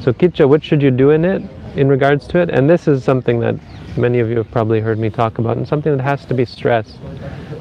So 0.00 0.12
kitcha, 0.12 0.48
what 0.48 0.64
should 0.64 0.82
you 0.82 0.90
do 0.90 1.10
in 1.10 1.24
it, 1.24 1.42
in 1.76 1.88
regards 1.88 2.26
to 2.28 2.38
it? 2.38 2.50
And 2.50 2.70
this 2.70 2.88
is 2.88 3.04
something 3.04 3.40
that 3.40 3.56
many 3.98 4.20
of 4.20 4.30
you 4.30 4.38
have 4.38 4.50
probably 4.50 4.80
heard 4.80 4.98
me 4.98 5.10
talk 5.10 5.38
about, 5.38 5.56
and 5.56 5.68
something 5.68 5.94
that 5.96 6.02
has 6.02 6.24
to 6.26 6.34
be 6.34 6.44
stressed 6.44 6.98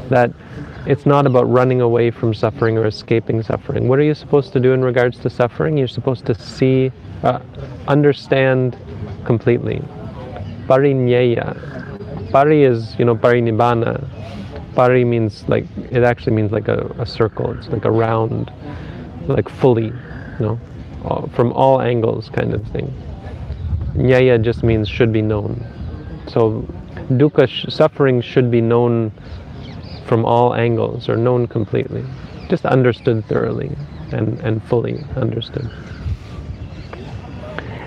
that 0.09 0.31
it's 0.85 1.05
not 1.05 1.25
about 1.25 1.49
running 1.49 1.81
away 1.81 2.11
from 2.11 2.33
suffering 2.33 2.77
or 2.77 2.85
escaping 2.85 3.41
suffering. 3.41 3.87
What 3.87 3.99
are 3.99 4.03
you 4.03 4.13
supposed 4.13 4.53
to 4.53 4.59
do 4.59 4.71
in 4.71 4.83
regards 4.83 5.17
to 5.19 5.29
suffering? 5.29 5.77
You're 5.77 5.87
supposed 5.87 6.25
to 6.27 6.35
see, 6.35 6.91
uh, 7.23 7.39
understand 7.87 8.77
completely. 9.25 9.83
Parinyaya. 10.67 12.31
Pari 12.31 12.63
is, 12.63 12.95
you 12.97 13.05
know, 13.05 13.15
parinibbana. 13.15 14.07
Pari 14.75 15.05
means 15.05 15.47
like, 15.47 15.65
it 15.91 16.03
actually 16.03 16.33
means 16.33 16.51
like 16.51 16.67
a, 16.67 16.87
a 16.99 17.05
circle. 17.05 17.57
It's 17.57 17.69
like 17.69 17.85
a 17.85 17.91
round, 17.91 18.51
like 19.27 19.47
fully, 19.47 19.85
you 19.85 19.93
know, 20.39 20.59
all, 21.03 21.29
from 21.33 21.53
all 21.53 21.81
angles 21.81 22.29
kind 22.29 22.53
of 22.53 22.65
thing. 22.69 22.93
Nyaya 23.95 24.41
just 24.41 24.63
means 24.63 24.89
should 24.89 25.13
be 25.13 25.21
known. 25.21 25.65
So 26.27 26.67
dukkha, 27.09 27.47
sh- 27.47 27.71
suffering 27.73 28.21
should 28.21 28.51
be 28.51 28.61
known 28.61 29.11
from 30.05 30.25
all 30.25 30.53
angles 30.55 31.07
or 31.07 31.15
known 31.15 31.47
completely, 31.47 32.03
just 32.49 32.65
understood 32.65 33.25
thoroughly 33.25 33.75
and, 34.11 34.39
and 34.41 34.63
fully 34.63 35.03
understood. 35.15 35.69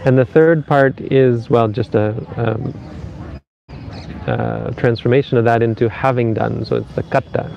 And 0.04 0.16
the 0.16 0.24
third 0.24 0.66
part 0.66 1.00
is, 1.00 1.50
well, 1.50 1.68
just 1.68 1.94
a, 1.94 2.14
um, 2.36 2.74
uh, 4.26 4.70
transformation 4.72 5.38
of 5.38 5.44
that 5.44 5.62
into 5.62 5.88
having 5.88 6.34
done. 6.34 6.64
So 6.64 6.76
it's 6.76 6.94
the 6.94 7.02
kata. 7.02 7.50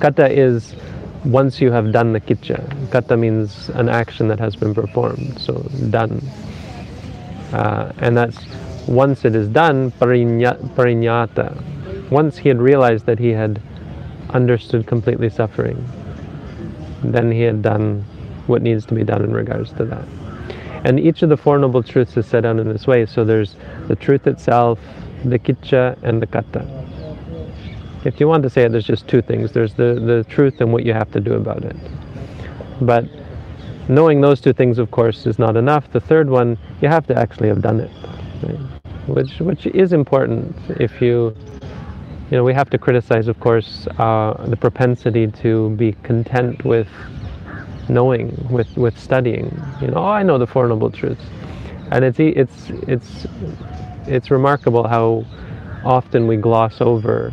Kata 0.00 0.28
is 0.30 0.74
once 1.24 1.60
you 1.60 1.70
have 1.70 1.92
done 1.92 2.12
the 2.12 2.20
kitcha. 2.20 2.60
Kata 2.90 3.16
means 3.16 3.68
an 3.70 3.88
action 3.88 4.28
that 4.28 4.38
has 4.40 4.56
been 4.56 4.74
performed, 4.74 5.38
so 5.38 5.54
done. 5.90 6.20
Uh, 7.52 7.92
and 7.98 8.16
that's 8.16 8.38
once 8.88 9.24
it 9.24 9.34
is 9.34 9.48
done, 9.48 9.90
parinya, 9.92 10.58
parinyata. 10.74 12.10
Once 12.10 12.36
he 12.36 12.48
had 12.48 12.60
realized 12.60 13.06
that 13.06 13.18
he 13.18 13.30
had 13.30 13.62
understood 14.30 14.86
completely 14.86 15.30
suffering, 15.30 15.82
then 17.02 17.30
he 17.30 17.42
had 17.42 17.62
done 17.62 18.04
what 18.46 18.60
needs 18.60 18.84
to 18.86 18.94
be 18.94 19.04
done 19.04 19.22
in 19.22 19.32
regards 19.32 19.72
to 19.72 19.84
that. 19.84 20.06
And 20.84 21.00
each 21.00 21.22
of 21.22 21.30
the 21.30 21.36
Four 21.36 21.58
Noble 21.58 21.82
Truths 21.82 22.16
is 22.16 22.26
set 22.26 22.44
out 22.44 22.58
in 22.58 22.68
this 22.68 22.86
way. 22.86 23.06
So 23.06 23.24
there's 23.24 23.56
the 23.88 23.96
truth 23.96 24.26
itself, 24.26 24.78
the 25.24 25.38
kitcha, 25.38 25.96
and 26.02 26.20
the 26.20 26.26
kata. 26.26 26.66
If 28.04 28.20
you 28.20 28.28
want 28.28 28.42
to 28.42 28.50
say 28.50 28.64
it, 28.64 28.72
there's 28.72 28.84
just 28.84 29.08
two 29.08 29.22
things. 29.22 29.52
There's 29.52 29.74
the, 29.74 29.94
the 29.94 30.26
truth 30.28 30.60
and 30.60 30.72
what 30.72 30.84
you 30.84 30.92
have 30.92 31.10
to 31.12 31.20
do 31.20 31.34
about 31.34 31.64
it. 31.64 31.76
But 32.82 33.06
knowing 33.88 34.20
those 34.20 34.42
two 34.42 34.52
things, 34.52 34.78
of 34.78 34.90
course, 34.90 35.24
is 35.26 35.38
not 35.38 35.56
enough. 35.56 35.90
The 35.90 36.00
third 36.00 36.28
one, 36.28 36.58
you 36.82 36.88
have 36.88 37.06
to 37.06 37.18
actually 37.18 37.48
have 37.48 37.62
done 37.62 37.80
it. 37.80 37.90
Right? 38.42 39.08
Which, 39.08 39.40
which 39.40 39.66
is 39.66 39.94
important 39.94 40.54
if 40.80 41.00
you 41.00 41.34
you 42.30 42.38
know, 42.38 42.44
we 42.44 42.54
have 42.54 42.70
to 42.70 42.78
criticize, 42.78 43.28
of 43.28 43.38
course, 43.38 43.86
uh, 43.98 44.46
the 44.48 44.56
propensity 44.56 45.26
to 45.42 45.70
be 45.76 45.92
content 46.02 46.64
with 46.64 46.88
knowing, 47.88 48.36
with, 48.50 48.76
with 48.76 48.98
studying. 48.98 49.46
You 49.80 49.88
know, 49.88 49.98
oh, 49.98 50.04
I 50.04 50.22
know 50.22 50.38
the 50.38 50.46
Four 50.46 50.68
Noble 50.68 50.90
Truths, 50.90 51.24
and 51.90 52.04
it's 52.04 52.18
it's 52.18 52.70
it's 52.88 53.26
it's 54.06 54.30
remarkable 54.30 54.86
how 54.86 55.24
often 55.84 56.26
we 56.26 56.36
gloss 56.36 56.80
over 56.80 57.32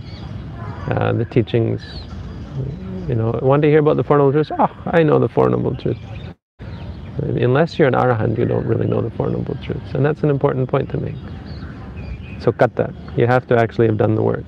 uh, 0.87 1.13
the 1.13 1.25
teachings. 1.25 1.81
You 3.07 3.15
know, 3.15 3.39
want 3.41 3.61
to 3.63 3.69
hear 3.69 3.79
about 3.79 3.97
the 3.97 4.03
Four 4.03 4.17
Noble 4.17 4.31
Truths? 4.31 4.51
Oh, 4.57 4.69
I 4.87 5.03
know 5.03 5.19
the 5.19 5.29
Four 5.29 5.49
Noble 5.49 5.75
Truths. 5.75 5.99
Unless 7.17 7.77
you're 7.77 7.87
an 7.87 7.93
arahant, 7.93 8.37
you 8.37 8.45
don't 8.45 8.65
really 8.65 8.87
know 8.87 9.01
the 9.01 9.11
Four 9.11 9.29
Noble 9.29 9.55
Truths, 9.63 9.93
and 9.93 10.05
that's 10.05 10.23
an 10.23 10.29
important 10.29 10.69
point 10.69 10.89
to 10.91 10.97
make. 10.97 11.15
So 12.39 12.51
kata, 12.51 12.93
you 13.15 13.27
have 13.27 13.47
to 13.47 13.57
actually 13.57 13.87
have 13.87 13.97
done 13.97 14.15
the 14.15 14.23
work. 14.23 14.45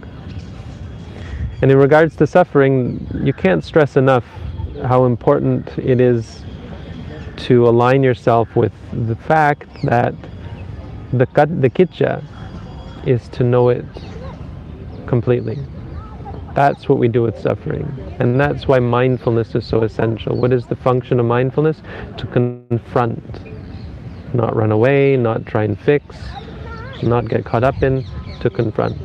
And 1.62 1.72
in 1.72 1.78
regards 1.78 2.16
to 2.18 2.28
suffering, 2.28 3.08
you 3.24 3.32
can't 3.32 3.64
stress 3.64 3.96
enough 3.96 4.26
how 4.82 5.06
important 5.06 5.70
it 5.78 6.02
is 6.02 6.44
to 7.38 7.68
align 7.68 8.04
yourself 8.04 8.56
with 8.56 8.74
the 9.08 9.16
fact 9.16 9.68
that 9.84 10.14
the 11.12 11.26
the 11.60 11.70
kitcha 11.70 12.24
is 13.06 13.28
to 13.30 13.44
know 13.44 13.70
it 13.70 13.86
completely. 15.08 15.60
That's 16.56 16.88
what 16.88 17.00
we 17.00 17.08
do 17.08 17.24
with 17.24 17.40
suffering. 17.40 17.86
And 18.20 18.40
that's 18.40 18.68
why 18.68 18.80
mindfulness 18.80 19.56
is 19.56 19.66
so 19.66 19.82
essential. 19.82 20.36
What 20.36 20.54
is 20.54 20.68
the 20.68 20.76
function 20.76 21.20
of 21.20 21.26
mindfulness? 21.26 21.82
To 22.18 22.28
confront, 22.28 23.24
not 24.34 24.56
run 24.56 24.72
away, 24.72 25.18
not 25.18 25.46
try 25.46 25.64
and 25.64 25.80
fix, 25.80 26.16
not 27.02 27.28
get 27.28 27.44
caught 27.44 27.64
up 27.64 27.82
in, 27.82 28.06
to 28.42 28.50
confront. 28.50 28.98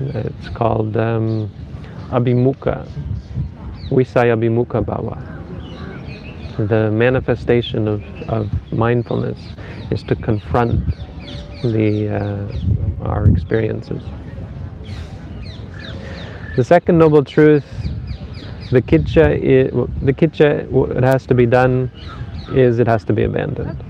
It's 0.00 0.48
called 0.50 0.96
um, 0.96 1.50
Abhimukha, 2.10 2.88
Visaya 3.90 4.36
Abhimukha 4.36 4.84
Bhava. 4.84 5.16
The 6.68 6.90
manifestation 6.90 7.86
of, 7.86 8.02
of 8.28 8.50
mindfulness 8.72 9.38
is 9.90 10.02
to 10.04 10.16
confront 10.16 10.80
the 11.62 12.08
uh, 12.08 13.04
our 13.04 13.26
experiences. 13.26 14.02
The 16.56 16.64
second 16.64 16.98
noble 16.98 17.22
truth, 17.22 17.66
the 18.70 18.80
kitcha, 18.80 19.38
the 20.02 20.12
kitcha, 20.12 20.66
what 20.70 21.04
has 21.04 21.26
to 21.26 21.34
be 21.34 21.46
done 21.46 21.90
is 22.48 22.78
it 22.78 22.86
has 22.86 23.04
to 23.04 23.12
be 23.12 23.24
abandoned. 23.24 23.84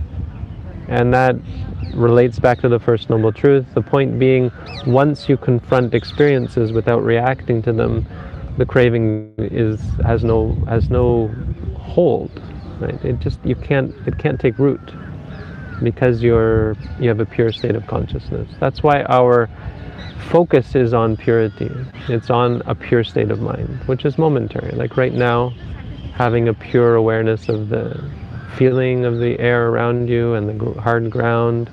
And 0.88 1.14
that 1.14 1.36
relates 1.94 2.38
back 2.38 2.60
to 2.60 2.68
the 2.68 2.78
first 2.78 3.08
noble 3.08 3.32
truth. 3.32 3.66
The 3.74 3.82
point 3.82 4.18
being, 4.18 4.50
once 4.86 5.28
you 5.28 5.36
confront 5.36 5.94
experiences 5.94 6.72
without 6.72 7.02
reacting 7.02 7.62
to 7.62 7.72
them, 7.72 8.06
the 8.58 8.66
craving 8.66 9.32
is 9.38 9.80
has 10.04 10.24
no 10.24 10.54
has 10.68 10.90
no 10.90 11.28
hold. 11.78 12.30
Right? 12.80 13.02
It 13.04 13.20
just 13.20 13.38
you 13.44 13.54
can't 13.54 13.94
it 14.06 14.18
can't 14.18 14.40
take 14.40 14.58
root 14.58 14.92
because 15.82 16.22
you're 16.22 16.76
you 16.98 17.08
have 17.08 17.20
a 17.20 17.26
pure 17.26 17.52
state 17.52 17.74
of 17.74 17.86
consciousness. 17.86 18.48
That's 18.60 18.82
why 18.82 19.02
our 19.04 19.48
focus 20.30 20.74
is 20.74 20.92
on 20.92 21.16
purity. 21.16 21.70
It's 22.08 22.30
on 22.30 22.62
a 22.66 22.74
pure 22.74 23.04
state 23.04 23.30
of 23.30 23.40
mind, 23.40 23.80
which 23.86 24.04
is 24.04 24.18
momentary. 24.18 24.72
Like 24.72 24.96
right 24.96 25.12
now, 25.12 25.50
having 26.14 26.48
a 26.48 26.54
pure 26.54 26.94
awareness 26.94 27.48
of 27.48 27.68
the 27.68 28.10
feeling 28.56 29.04
of 29.04 29.18
the 29.18 29.38
air 29.38 29.68
around 29.68 30.08
you 30.08 30.34
and 30.34 30.48
the 30.48 30.80
hard 30.80 31.10
ground, 31.10 31.70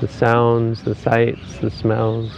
the 0.00 0.08
sounds, 0.08 0.82
the 0.82 0.94
sights, 0.94 1.58
the 1.58 1.70
smells. 1.70 2.30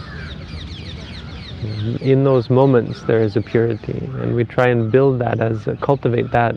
In 1.61 2.23
those 2.23 2.49
moments, 2.49 3.03
there 3.03 3.21
is 3.21 3.35
a 3.35 3.41
purity, 3.41 3.99
and 4.21 4.33
we 4.33 4.45
try 4.45 4.67
and 4.67 4.89
build 4.89 5.19
that 5.19 5.41
as 5.41 5.67
cultivate 5.81 6.31
that 6.31 6.55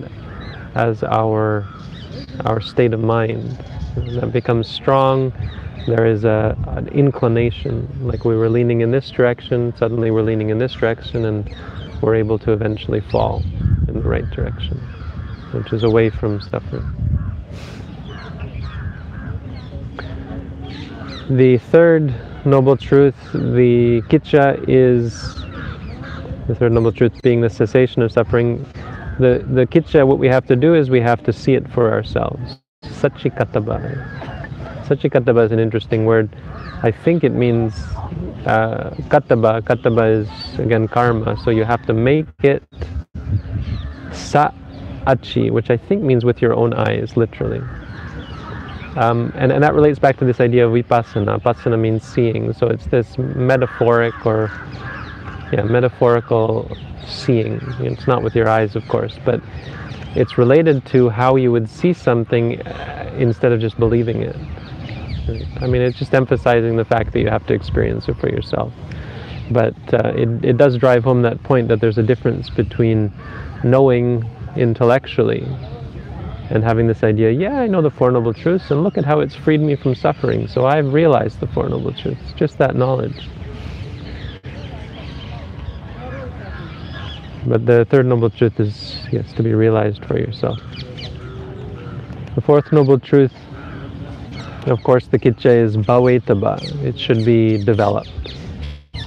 as 0.77 1.03
our 1.03 1.67
our 2.45 2.61
state 2.61 2.95
of 2.95 3.01
mind. 3.01 3.59
that 3.97 4.33
becomes 4.33 4.69
strong. 4.69 5.33
There 5.88 6.07
is 6.07 6.25
a 6.25 6.57
an 6.69 6.87
inclination, 6.88 7.88
like 8.01 8.25
we 8.25 8.37
were 8.37 8.49
leaning 8.49 8.81
in 8.81 8.93
this 8.93 9.11
direction. 9.11 9.75
Suddenly, 9.77 10.12
we're 10.12 10.23
leaning 10.23 10.51
in 10.51 10.59
this 10.59 10.73
direction, 10.75 11.25
and 11.25 11.51
we're 12.01 12.15
able 12.15 12.38
to 12.38 12.53
eventually 12.53 13.01
fall 13.01 13.43
in 13.88 13.95
the 13.95 14.09
right 14.09 14.29
direction, 14.31 14.79
which 15.51 15.73
is 15.73 15.83
away 15.83 16.11
from 16.11 16.41
suffering. 16.41 16.87
The 21.29 21.59
third 21.59 22.15
noble 22.44 22.76
truth, 22.76 23.16
the 23.33 24.02
kicca, 24.09 24.62
is 24.68 25.12
the 26.48 26.55
third 26.55 26.72
noble 26.72 26.92
truth 26.92 27.22
being 27.22 27.40
the 27.40 27.50
cessation 27.50 28.02
of 28.02 28.12
suffering. 28.12 28.64
The 29.18 29.44
the 29.50 29.66
kicca, 29.66 30.07
what 30.07 30.18
we 30.18 30.28
have 30.28 30.46
to 30.46 30.57
do 30.57 30.74
is 30.74 30.90
we 30.90 31.00
have 31.00 31.22
to 31.24 31.33
see 31.33 31.55
it 31.55 31.70
for 31.70 31.92
ourselves. 31.92 32.59
Sachikataba. 32.85 33.78
Sachikataba 34.87 35.46
is 35.46 35.52
an 35.52 35.59
interesting 35.59 36.05
word. 36.07 36.31
I 36.83 36.90
think 36.90 37.24
it 37.24 37.33
means 37.33 37.74
uh, 38.46 38.90
kataba. 39.09 39.62
Kataba 39.62 40.22
is 40.22 40.59
again 40.59 40.88
karma, 40.88 41.37
so 41.44 41.50
you 41.50 41.64
have 41.64 41.87
to 41.87 41.94
make 41.94 42.26
it 42.42 42.62
sa 44.12 44.52
achi, 45.07 45.50
which 45.50 45.70
I 45.70 45.76
think 45.76 46.02
means 46.02 46.24
with 46.24 46.42
your 46.42 46.55
own 46.55 46.74
eyes, 46.74 47.16
literally. 47.16 47.62
Um, 48.96 49.33
and, 49.37 49.50
and 49.50 49.62
that 49.62 49.74
relates 49.74 49.98
back 49.98 50.18
to 50.18 50.24
this 50.24 50.40
idea 50.40 50.66
of 50.66 50.72
vipassana. 50.72 51.40
Vipassana 51.40 51.78
means 51.78 52.05
seeing, 52.05 52.52
so 52.52 52.66
it's 52.66 52.87
this 52.87 53.16
metaphoric 53.16 54.26
or 54.26 54.50
yeah, 55.52 55.62
metaphorical 55.62 56.70
seeing. 57.07 57.61
It's 57.81 58.07
not 58.07 58.22
with 58.22 58.35
your 58.35 58.48
eyes, 58.48 58.76
of 58.76 58.87
course, 58.88 59.18
but 59.24 59.40
it's 60.14 60.37
related 60.37 60.85
to 60.87 61.09
how 61.09 61.37
you 61.37 61.50
would 61.52 61.70
see 61.70 61.94
something 61.94 62.61
uh, 62.62 63.14
instead 63.18 63.52
of 63.52 63.61
just 63.61 63.78
believing 63.78 64.22
it. 64.22 64.37
I 65.62 65.66
mean, 65.66 65.81
it's 65.81 65.98
just 65.98 66.14
emphasizing 66.14 66.76
the 66.76 66.85
fact 66.85 67.12
that 67.12 67.20
you 67.20 67.28
have 67.28 67.46
to 67.46 67.55
experience 67.55 68.09
it 68.09 68.18
for 68.18 68.28
yourself. 68.28 68.72
But 69.50 69.74
uh, 69.92 70.12
it, 70.14 70.44
it 70.44 70.57
does 70.57 70.76
drive 70.76 71.05
home 71.05 71.22
that 71.22 71.42
point 71.44 71.68
that 71.68 71.81
there's 71.81 71.98
a 71.98 72.02
difference 72.02 72.50
between 72.50 73.12
knowing 73.64 74.28
intellectually 74.57 75.46
and 76.50 76.62
having 76.62 76.87
this 76.87 77.02
idea, 77.02 77.31
yeah, 77.31 77.61
I 77.61 77.66
know 77.66 77.83
the 77.83 77.90
Four 77.90 78.11
Noble 78.11 78.35
Truths, 78.35 78.70
and 78.70 78.83
look 78.83 78.98
at 78.98 79.05
how 79.05 79.20
it's 79.20 79.35
freed 79.35 79.61
me 79.61 79.76
from 79.76 79.94
suffering. 79.94 80.48
So 80.48 80.66
I've 80.66 80.92
realized 80.92 81.40
the 81.40 81.46
Four 81.46 81.68
Noble 81.68 81.92
Truths, 81.92 82.33
just 82.37 82.59
that 82.59 82.76
knowledge. 82.76 83.28
But 87.46 87.66
the 87.66 87.87
third 87.90 88.07
Noble 88.07 88.31
Truth 88.31 88.61
is, 88.61 88.98
yes, 89.11 89.33
to 89.35 89.42
be 89.42 89.55
realized 89.55 90.05
for 90.05 90.18
yourself. 90.18 90.61
The 92.35 92.40
fourth 92.40 92.72
Noble 92.72 92.98
Truth, 92.98 93.35
of 94.66 94.83
course, 94.85 95.07
the 95.09 95.18
Kicca 95.18 95.50
is 95.50 95.76
Bhavetaba. 95.76 96.85
It 96.85 96.98
should 96.98 97.24
be 97.24 97.62
developed. 97.62 98.11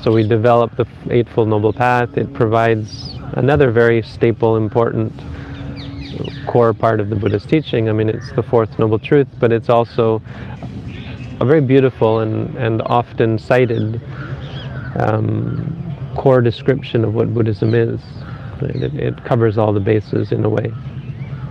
So 0.04 0.12
we 0.12 0.28
develop 0.28 0.76
the 0.76 0.86
Eightfold 1.10 1.48
Noble 1.48 1.74
Path. 1.74 2.18
It 2.18 2.34
provides 2.34 3.16
another 3.34 3.72
very 3.72 4.02
staple, 4.04 4.58
important 4.58 5.14
core 6.48 6.74
part 6.74 7.00
of 7.00 7.10
the 7.10 7.16
Buddha's 7.16 7.46
teaching. 7.46 7.90
I 7.90 7.94
mean, 7.94 8.10
it's 8.10 8.32
the 8.34 8.44
fourth 8.44 8.78
noble 8.80 9.00
truth, 9.00 9.28
but 9.40 9.52
it's 9.52 9.70
also 9.70 10.22
a 11.40 11.46
very 11.46 11.62
beautiful 11.62 12.20
and, 12.20 12.56
and 12.58 12.82
often 12.84 13.38
cited 13.38 14.02
um, 15.00 15.96
core 16.16 16.42
description 16.42 17.04
of 17.04 17.14
what 17.14 17.34
Buddhism 17.34 17.74
is. 17.74 18.00
It, 18.62 18.94
it, 18.96 19.24
covers 19.26 19.58
all 19.58 19.74
the 19.74 19.82
bases 19.82 20.32
in 20.32 20.46
a 20.46 20.50
way. 20.50 20.72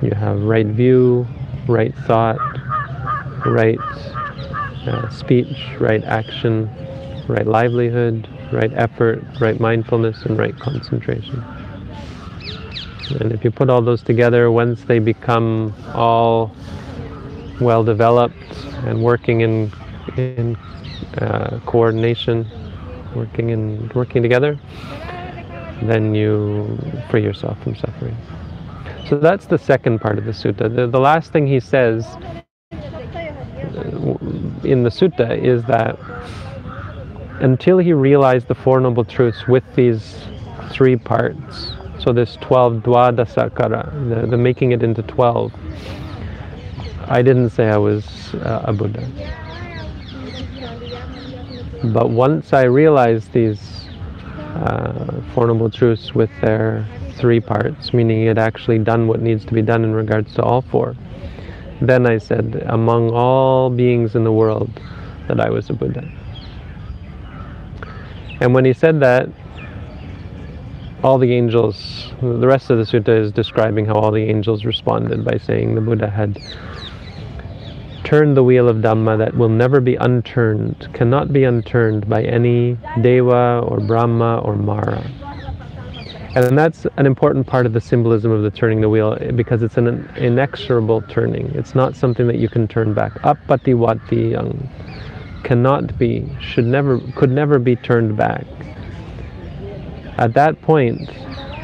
You 0.02 0.12
have 0.12 0.40
right 0.40 0.66
view, 0.66 1.26
right 1.68 1.94
thought, 2.06 2.38
right 3.44 3.78
uh, 4.88 5.10
speech, 5.10 5.56
right 5.78 6.02
action, 6.04 6.70
right 7.28 7.46
livelihood, 7.46 8.26
right 8.52 8.72
effort, 8.74 9.22
right 9.40 9.60
mindfulness, 9.60 10.22
and 10.22 10.38
right 10.38 10.58
concentration. 10.58 11.42
And 13.20 13.32
if 13.32 13.44
you 13.44 13.50
put 13.50 13.70
all 13.70 13.82
those 13.82 14.02
together, 14.02 14.50
once 14.50 14.82
they 14.84 14.98
become 14.98 15.74
all 15.94 16.54
well 17.60 17.84
developed 17.84 18.34
and 18.86 19.02
working 19.02 19.40
in 19.42 19.72
in 20.16 20.56
uh, 21.18 21.60
coordination, 21.66 22.46
working 23.14 23.50
in 23.50 23.90
working 23.94 24.22
together, 24.22 24.58
then 25.82 26.14
you 26.14 26.78
free 27.10 27.22
yourself 27.22 27.62
from 27.62 27.76
suffering. 27.76 28.16
So 29.08 29.18
that's 29.18 29.46
the 29.46 29.58
second 29.58 30.00
part 30.00 30.18
of 30.18 30.24
the 30.24 30.32
sutta. 30.32 30.74
The, 30.74 30.86
the 30.86 31.00
last 31.00 31.30
thing 31.32 31.46
he 31.46 31.60
says 31.60 32.06
uh, 32.72 32.78
in 34.64 34.82
the 34.82 34.90
sutta 34.90 35.36
is 35.38 35.62
that 35.64 35.98
until 37.40 37.78
he 37.78 37.92
realized 37.92 38.48
the 38.48 38.54
Four 38.54 38.80
Noble 38.80 39.04
Truths 39.04 39.46
with 39.46 39.64
these 39.74 40.16
three 40.70 40.96
parts, 40.96 41.73
so 42.04 42.12
this 42.12 42.36
12 42.42 42.82
Dwadasakara, 42.82 44.10
the, 44.10 44.26
the 44.26 44.36
making 44.36 44.72
it 44.72 44.82
into 44.82 45.02
12, 45.04 45.50
I 47.06 47.22
didn't 47.22 47.48
say 47.48 47.68
I 47.68 47.78
was 47.78 48.34
uh, 48.34 48.64
a 48.64 48.72
Buddha. 48.74 49.08
But 51.82 52.10
once 52.10 52.52
I 52.52 52.64
realized 52.64 53.32
these 53.32 53.86
uh, 54.38 55.22
Four 55.32 55.46
Noble 55.46 55.70
Truths 55.70 56.14
with 56.14 56.30
their 56.42 56.86
three 57.16 57.40
parts, 57.40 57.94
meaning 57.94 58.26
had 58.26 58.38
actually 58.38 58.80
done 58.80 59.08
what 59.08 59.22
needs 59.22 59.46
to 59.46 59.54
be 59.54 59.62
done 59.62 59.82
in 59.82 59.94
regards 59.94 60.34
to 60.34 60.42
all 60.42 60.60
four, 60.60 60.94
then 61.80 62.06
I 62.06 62.18
said, 62.18 62.64
among 62.66 63.10
all 63.12 63.70
beings 63.70 64.14
in 64.14 64.24
the 64.24 64.32
world, 64.32 64.70
that 65.28 65.40
I 65.40 65.48
was 65.48 65.70
a 65.70 65.72
Buddha. 65.72 66.06
And 68.40 68.52
when 68.52 68.66
he 68.66 68.74
said 68.74 69.00
that, 69.00 69.28
all 71.04 71.18
the 71.18 71.34
angels, 71.34 72.12
the 72.22 72.46
rest 72.46 72.70
of 72.70 72.78
the 72.78 72.84
sutta 72.84 73.20
is 73.20 73.30
describing 73.30 73.84
how 73.84 73.92
all 73.92 74.10
the 74.10 74.22
angels 74.22 74.64
responded 74.64 75.22
by 75.22 75.36
saying 75.36 75.74
the 75.74 75.80
Buddha 75.82 76.08
had 76.08 76.40
turned 78.04 78.34
the 78.34 78.42
wheel 78.42 78.70
of 78.70 78.78
Dhamma 78.78 79.18
that 79.18 79.36
will 79.36 79.50
never 79.50 79.82
be 79.82 79.96
unturned, 79.96 80.88
cannot 80.94 81.30
be 81.30 81.44
unturned 81.44 82.08
by 82.08 82.22
any 82.22 82.78
Deva 83.02 83.62
or 83.66 83.80
Brahma 83.80 84.38
or 84.38 84.56
Mara. 84.56 85.02
And 86.34 86.56
that's 86.56 86.86
an 86.96 87.04
important 87.04 87.46
part 87.46 87.66
of 87.66 87.74
the 87.74 87.82
symbolism 87.82 88.30
of 88.32 88.42
the 88.42 88.50
turning 88.50 88.80
the 88.80 88.88
wheel 88.88 89.14
because 89.36 89.62
it's 89.62 89.76
an 89.76 90.10
inexorable 90.16 91.02
turning. 91.02 91.50
It's 91.54 91.74
not 91.74 91.96
something 91.96 92.26
that 92.28 92.38
you 92.38 92.48
can 92.48 92.66
turn 92.66 92.94
back. 92.94 93.12
Appati 93.20 93.74
wati 93.74 94.30
yang 94.32 94.70
cannot 95.44 95.98
be, 95.98 96.26
should 96.40 96.64
never, 96.64 96.98
could 97.14 97.30
never 97.30 97.58
be 97.58 97.76
turned 97.76 98.16
back. 98.16 98.46
At 100.16 100.34
that 100.34 100.60
point, 100.62 101.08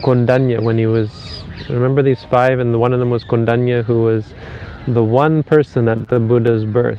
Kondanya, 0.03 0.61
when 0.61 0.77
he 0.77 0.87
was, 0.87 1.45
remember 1.69 2.03
these 2.03 2.25
five, 2.25 2.59
and 2.59 2.81
one 2.81 2.93
of 2.93 2.99
them 2.99 3.11
was 3.11 3.23
Kondanya, 3.23 3.85
who 3.85 4.03
was 4.03 4.35
the 4.89 5.05
one 5.05 5.45
person 5.45 5.89
at 5.89 6.09
the 6.09 6.19
Buddha's 6.19 6.65
birth 6.65 6.99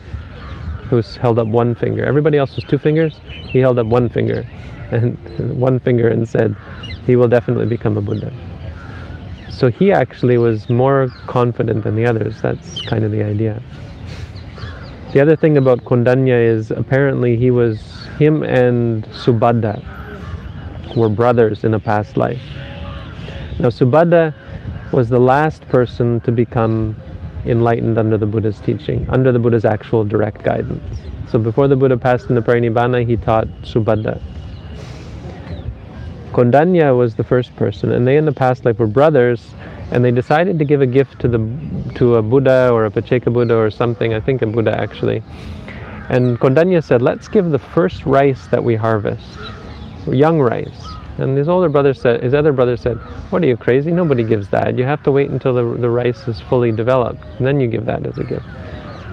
who 0.89 1.01
held 1.19 1.39
up 1.39 1.47
one 1.47 1.75
finger. 1.75 2.05
Everybody 2.05 2.37
else 2.37 2.55
was 2.55 2.63
two 2.65 2.77
fingers. 2.77 3.19
He 3.49 3.59
held 3.59 3.79
up 3.79 3.87
one 3.87 4.07
finger, 4.07 4.45
and 4.91 5.17
one 5.59 5.79
finger, 5.81 6.07
and 6.07 6.27
said, 6.27 6.55
"He 7.05 7.17
will 7.17 7.27
definitely 7.27 7.65
become 7.65 7.97
a 7.97 8.01
Buddha." 8.01 8.31
So 9.49 9.69
he 9.69 9.91
actually 9.91 10.37
was 10.37 10.69
more 10.69 11.09
confident 11.27 11.83
than 11.83 11.97
the 11.97 12.05
others. 12.05 12.41
That's 12.41 12.81
kind 12.83 13.03
of 13.03 13.11
the 13.11 13.23
idea. 13.23 13.61
The 15.11 15.19
other 15.19 15.35
thing 15.35 15.57
about 15.57 15.83
Kondanya 15.83 16.41
is 16.41 16.71
apparently 16.71 17.35
he 17.35 17.51
was 17.51 17.81
him 18.17 18.43
and 18.43 19.03
Subhadda 19.07 20.00
were 20.95 21.09
brothers 21.09 21.63
in 21.63 21.73
a 21.73 21.79
past 21.79 22.17
life. 22.17 22.41
Now 23.59 23.69
Subhadda 23.69 24.33
was 24.91 25.09
the 25.09 25.19
last 25.19 25.67
person 25.69 26.19
to 26.21 26.31
become 26.31 26.95
enlightened 27.45 27.97
under 27.97 28.17
the 28.17 28.25
Buddha's 28.25 28.59
teaching, 28.59 29.07
under 29.09 29.31
the 29.31 29.39
Buddha's 29.39 29.65
actual 29.65 30.03
direct 30.03 30.43
guidance. 30.43 30.99
So 31.29 31.39
before 31.39 31.67
the 31.67 31.75
Buddha 31.75 31.97
passed 31.97 32.29
into 32.29 32.41
parinibbana, 32.41 33.07
he 33.07 33.17
taught 33.17 33.47
Subhadda. 33.63 34.21
Kondanya 36.33 36.97
was 36.97 37.15
the 37.15 37.23
first 37.23 37.55
person, 37.55 37.91
and 37.91 38.07
they 38.07 38.17
in 38.17 38.25
the 38.25 38.31
past 38.31 38.63
life 38.63 38.79
were 38.79 38.87
brothers, 38.87 39.53
and 39.91 40.03
they 40.03 40.11
decided 40.11 40.57
to 40.59 40.65
give 40.65 40.81
a 40.81 40.85
gift 40.85 41.19
to 41.19 41.27
the 41.27 41.39
to 41.95 42.15
a 42.15 42.21
Buddha 42.21 42.69
or 42.71 42.85
a 42.85 42.91
Pacceka 42.91 43.33
Buddha 43.33 43.55
or 43.55 43.69
something. 43.69 44.13
I 44.13 44.21
think 44.21 44.41
a 44.41 44.45
Buddha 44.45 44.77
actually. 44.79 45.21
And 46.09 46.39
Kondanya 46.39 46.83
said, 46.83 47.01
"Let's 47.01 47.27
give 47.27 47.51
the 47.51 47.59
first 47.59 48.05
rice 48.05 48.47
that 48.47 48.63
we 48.63 48.75
harvest, 48.75 49.37
young 50.07 50.39
rice." 50.39 50.97
And 51.17 51.37
his 51.37 51.49
older 51.49 51.69
brother 51.69 51.93
said, 51.93 52.23
his 52.23 52.33
other 52.33 52.53
brother 52.53 52.77
said, 52.77 52.97
"What 53.29 53.43
are 53.43 53.47
you 53.47 53.57
crazy? 53.57 53.91
Nobody 53.91 54.23
gives 54.23 54.47
that. 54.49 54.77
You 54.77 54.85
have 54.85 55.03
to 55.03 55.11
wait 55.11 55.29
until 55.29 55.53
the 55.53 55.63
the 55.79 55.89
rice 55.89 56.27
is 56.27 56.39
fully 56.39 56.71
developed, 56.71 57.23
and 57.37 57.45
then 57.45 57.59
you 57.59 57.67
give 57.67 57.85
that 57.85 58.05
as 58.05 58.17
a 58.17 58.23
gift." 58.23 58.45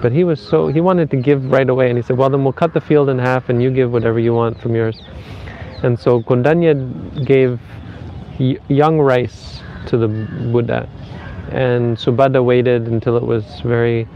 But 0.01 0.11
he 0.13 0.23
was 0.23 0.39
so 0.39 0.67
he 0.67 0.81
wanted 0.81 1.09
to 1.11 1.17
give 1.17 1.51
right 1.51 1.69
away, 1.69 1.89
and 1.89 1.97
he 1.97 2.01
said, 2.01 2.17
"Well, 2.17 2.29
then 2.29 2.43
we'll 2.43 2.53
cut 2.53 2.73
the 2.73 2.81
field 2.81 3.09
in 3.09 3.19
half, 3.19 3.49
and 3.49 3.61
you 3.61 3.69
give 3.69 3.91
whatever 3.91 4.19
you 4.19 4.33
want 4.33 4.59
from 4.59 4.75
yours." 4.75 5.01
And 5.83 5.99
so 5.99 6.21
Kondanya 6.21 6.73
gave 7.25 7.59
young 8.69 8.99
rice 8.99 9.61
to 9.87 9.97
the 9.97 10.07
Buddha, 10.07 10.87
and 11.51 11.97
Subhadda 11.97 12.43
waited 12.43 12.87
until 12.87 13.17
it 13.17 13.23
was 13.23 13.43
very 13.61 14.07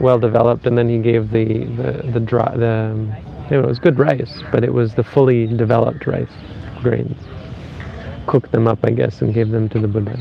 well 0.00 0.18
developed, 0.18 0.66
and 0.66 0.76
then 0.78 0.88
he 0.88 0.98
gave 0.98 1.30
the 1.30 1.64
the 1.64 1.90
the 2.12 2.20
dry 2.20 2.52
the 2.56 2.96
it 3.50 3.58
was 3.66 3.78
good 3.78 3.98
rice, 3.98 4.42
but 4.52 4.64
it 4.64 4.74
was 4.74 4.94
the 4.94 5.04
fully 5.04 5.46
developed 5.48 6.06
rice 6.06 6.32
grains. 6.82 7.16
cooked 8.26 8.52
them 8.52 8.68
up, 8.68 8.80
I 8.84 8.90
guess, 8.90 9.22
and 9.22 9.34
gave 9.34 9.50
them 9.50 9.68
to 9.70 9.80
the 9.80 9.88
Buddha. 9.88 10.18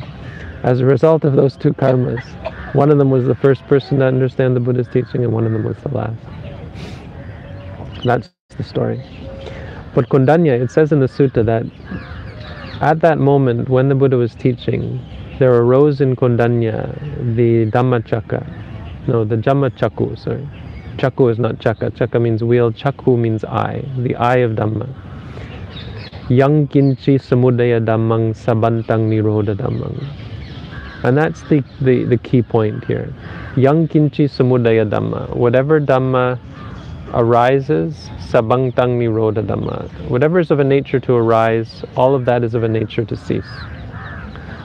As 0.64 0.82
a 0.82 0.86
result 0.86 1.26
of 1.26 1.36
those 1.36 1.58
two 1.58 1.74
karmas, 1.74 2.24
one 2.76 2.92
of 2.92 2.98
them 2.98 3.12
was 3.12 3.26
the 3.26 3.36
first 3.36 3.66
person 3.68 4.00
to 4.00 4.06
understand 4.06 4.56
the 4.56 4.62
Buddha's 4.62 4.90
teaching, 4.90 5.24
and 5.24 5.34
one 5.34 5.46
of 5.46 5.54
them 5.54 5.64
was 5.66 5.78
the 5.80 5.90
last. 5.90 6.20
That's 8.06 8.30
the 8.58 8.64
story. 8.64 9.04
But 9.96 10.10
Kondanya, 10.10 10.60
it 10.62 10.72
says 10.72 10.92
in 10.92 11.00
the 11.02 11.08
sutta 11.08 11.46
that 11.46 11.66
at 12.82 13.02
that 13.02 13.18
moment 13.20 13.70
when 13.70 13.90
the 13.90 13.96
Buddha 13.96 14.18
was 14.18 14.36
teaching, 14.36 15.00
there 15.40 15.54
arose 15.54 16.02
in 16.02 16.16
Kondanya 16.16 16.94
the 17.36 17.72
Dhammachakka. 17.72 19.08
No, 19.08 19.26
the 19.26 19.38
Dhammacakkhu, 19.38 20.18
sorry. 20.18 20.48
Chaku 20.98 21.32
is 21.32 21.38
not 21.40 21.60
Chaka. 21.60 21.92
Chaka 21.92 22.20
means 22.20 22.44
wheel. 22.44 22.72
Chaku 22.72 23.18
means 23.18 23.44
eye. 23.44 23.84
The 23.98 24.16
eye 24.16 24.38
of 24.38 24.52
Dhamma. 24.52 24.90
Yang 26.30 26.68
kinchi 26.68 27.20
samudaya 27.20 27.80
dhammang 27.80 28.34
sabantang 28.36 29.08
nirodha 29.08 29.56
dhammang. 29.56 30.04
And 31.04 31.18
that's 31.18 31.42
the, 31.44 31.64
the, 31.80 32.04
the 32.04 32.18
key 32.18 32.42
point 32.42 32.84
here. 32.86 33.14
Yang 33.56 33.88
kinchi 33.90 34.28
samudaya 34.28 34.90
dhamma. 34.90 35.34
Whatever 35.36 35.80
dhamma 35.80 36.38
arises, 37.14 38.10
sabantang 38.20 38.98
nirodha 38.98 39.46
dhamma. 39.46 39.90
Whatever 40.10 40.40
is 40.40 40.52
of 40.52 40.60
a 40.60 40.66
nature 40.66 41.00
to 41.00 41.14
arise, 41.14 41.86
all 41.96 42.14
of 42.14 42.26
that 42.26 42.44
is 42.44 42.56
of 42.56 42.64
a 42.64 42.68
nature 42.68 43.06
to 43.06 43.16
cease. 43.16 43.48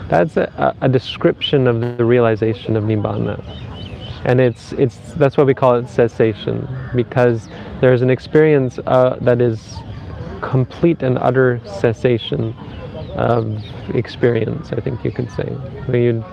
That's 0.08 0.36
a, 0.36 0.74
a 0.80 0.88
description 0.88 1.66
of 1.68 1.80
the 1.80 2.04
realization 2.04 2.76
of 2.76 2.84
Nibbana. 2.84 3.40
And 4.24 4.40
it's, 4.40 4.72
it's, 4.72 4.96
that's 5.14 5.36
why 5.36 5.44
we 5.44 5.54
call 5.54 5.74
it 5.76 5.88
cessation, 5.88 6.68
because 6.94 7.48
there's 7.80 8.02
an 8.02 8.10
experience 8.10 8.78
uh, 8.86 9.16
that 9.20 9.40
is 9.40 9.76
complete 10.40 11.02
and 11.02 11.18
utter 11.18 11.60
cessation 11.64 12.54
of 13.16 13.62
experience, 13.94 14.72
I 14.72 14.80
think 14.80 15.04
you 15.04 15.10
could 15.10 15.30
say. 15.32 15.48
You, 15.92 16.24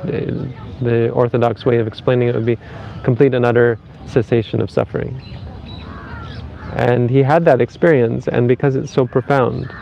the 0.82 1.10
orthodox 1.10 1.66
way 1.66 1.78
of 1.80 1.88
explaining 1.88 2.30
it 2.30 2.36
would 2.36 2.46
be 2.46 2.58
complete 3.04 3.34
and 3.34 3.46
utter 3.46 3.80
cessation 4.06 4.62
of 4.62 4.70
suffering. 4.70 5.20
And 6.74 7.10
he 7.10 7.24
had 7.24 7.46
that 7.46 7.60
experience, 7.60 8.28
and 8.28 8.48
because 8.48 8.76
it's 8.76 8.92
so 8.92 9.08
profound, 9.08 9.74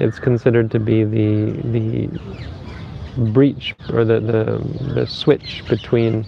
it's 0.00 0.18
considered 0.18 0.70
to 0.72 0.80
be 0.80 1.04
the, 1.04 1.52
the 1.70 2.08
breach 3.16 3.74
or 3.92 4.04
the, 4.04 4.20
the, 4.20 4.94
the 4.94 5.06
switch 5.06 5.62
between 5.68 6.24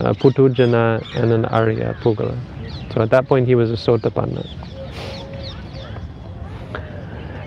uh, 0.00 0.12
Puthujjana 0.14 1.04
and 1.16 1.32
an 1.32 1.44
Arya 1.46 1.96
Puggala. 2.00 2.36
So 2.92 3.02
at 3.02 3.10
that 3.10 3.26
point 3.26 3.46
he 3.46 3.54
was 3.54 3.70
a 3.70 3.74
Sotapanna. 3.74 4.46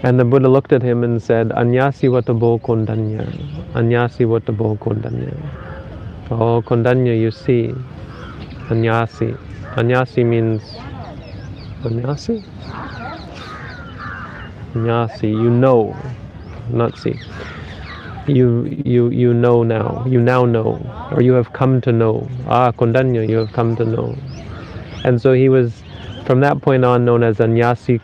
And 0.04 0.19
the 0.19 0.26
Buddha 0.26 0.47
looked 0.47 0.73
at 0.73 0.82
him 0.82 1.04
and 1.04 1.21
said, 1.21 1.50
Anyasi 1.50 2.08
watabo 2.08 2.62
kondanya. 2.62 3.26
Anyasi 3.73 4.26
watabo 4.26 4.78
kondanya. 4.78 5.36
Oh, 6.30 6.62
kondanya, 6.62 7.19
you 7.19 7.32
see. 7.32 7.73
Anyasi. 8.69 9.38
Anyasi 9.76 10.26
means. 10.26 10.62
Anyasi? 11.84 12.43
Anyasi, 14.73 15.32
you 15.32 15.50
know, 15.50 15.95
not 16.69 16.97
see. 16.97 17.19
You, 18.28 18.66
you, 18.66 19.10
you 19.10 19.34
know 19.34 19.63
now. 19.63 20.04
You 20.08 20.20
now 20.20 20.46
know. 20.46 20.80
Or 21.12 21.22
you 21.22 21.34
have 21.34 21.54
come 21.54 21.82
to 21.82 21.92
know. 21.92 22.28
Ah, 22.48 22.72
kondanya, 22.72 23.28
you 23.28 23.38
have 23.38 23.54
come 23.54 23.76
to 23.78 23.86
know. 23.86 24.16
And 25.04 25.22
so 25.22 25.34
he 25.34 25.50
was, 25.50 25.84
from 26.26 26.42
that 26.42 26.62
point 26.62 26.84
on, 26.84 27.06
known 27.06 27.24
as 27.24 27.38
Anyasi 27.38 28.02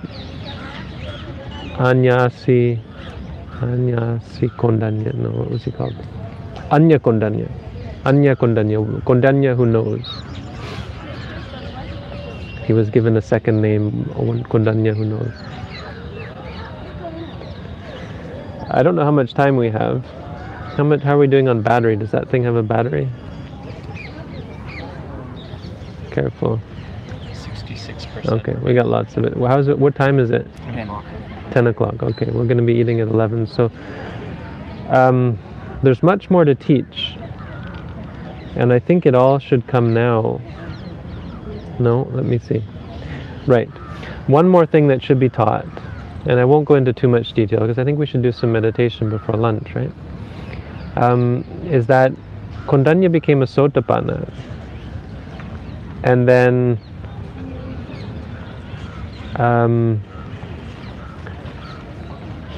Anyasi, 1.76 2.80
Anyasi 3.60 4.50
Kondanya, 4.58 5.12
no, 5.16 5.32
what 5.32 5.50
was 5.50 5.64
he 5.64 5.72
called? 5.72 5.96
Anya 6.70 7.00
Kondanya. 7.00 7.50
Anya 8.06 8.36
Kondanya, 8.36 8.78
Kondanya 9.02 9.56
who 9.56 9.66
knows. 9.66 10.06
He 12.68 12.74
was 12.74 12.92
given 12.92 13.18
a 13.18 13.22
second 13.22 13.62
name, 13.62 14.06
Kondanya 14.50 14.96
who 14.96 15.06
knows. 15.06 15.34
I 18.70 18.84
don't 18.84 18.96
know 18.96 19.04
how 19.04 19.12
much 19.12 19.34
time 19.34 19.58
we 19.58 19.70
have. 19.70 20.04
How 20.76 20.84
much? 20.84 21.02
How 21.02 21.16
are 21.16 21.20
we 21.20 21.28
doing 21.28 21.48
on 21.48 21.62
battery? 21.62 21.96
Does 21.96 22.12
that 22.12 22.30
thing 22.30 22.44
have 22.44 22.56
a 22.56 22.64
battery? 22.64 23.10
Careful. 26.12 26.60
66%. 27.32 28.26
Okay, 28.28 28.54
we 28.64 28.74
got 28.74 28.88
lots 28.88 29.18
of 29.18 29.26
it. 29.26 29.36
Well, 29.36 29.50
how's 29.50 29.68
it? 29.68 29.78
What 29.78 29.96
time 29.96 30.20
is 30.20 30.32
it? 30.32 30.48
10. 30.58 30.80
o'clock. 30.80 31.06
10 31.52 31.68
o'clock. 31.68 32.04
Okay, 32.04 32.26
we're 32.28 32.46
going 32.46 32.58
to 32.58 32.64
be 32.64 32.74
eating 32.74 33.02
at 33.02 33.08
11. 33.08 33.48
So 33.48 33.72
um, 34.90 35.38
there's 35.84 36.02
much 36.04 36.30
more 36.30 36.46
to 36.46 36.56
teach. 36.56 37.16
And 38.56 38.72
I 38.72 38.80
think 38.80 39.06
it 39.06 39.16
all 39.16 39.40
should 39.40 39.68
come 39.68 39.94
now. 39.94 40.40
No, 41.80 42.08
let 42.12 42.26
me 42.26 42.38
see. 42.38 42.64
Right. 43.48 43.70
One 44.28 44.48
more 44.48 44.66
thing 44.66 44.88
that 44.88 45.02
should 45.02 45.20
be 45.20 45.30
taught, 45.30 45.66
and 46.26 46.40
I 46.40 46.46
won't 46.46 46.66
go 46.66 46.76
into 46.76 46.94
too 46.94 47.08
much 47.08 47.34
detail 47.34 47.60
because 47.62 47.78
I 47.78 47.84
think 47.84 48.00
we 48.00 48.06
should 48.06 48.22
do 48.22 48.32
some 48.32 48.52
meditation 48.52 49.10
before 49.10 49.36
lunch, 49.36 49.74
right? 49.76 49.92
Um, 50.96 51.44
is 51.66 51.88
that 51.88 52.12
Kondanya 52.66 53.12
became 53.12 53.42
a 53.42 53.46
Sotapanna. 53.46 54.32
And 56.04 56.28
then 56.28 56.80
um, 59.36 60.02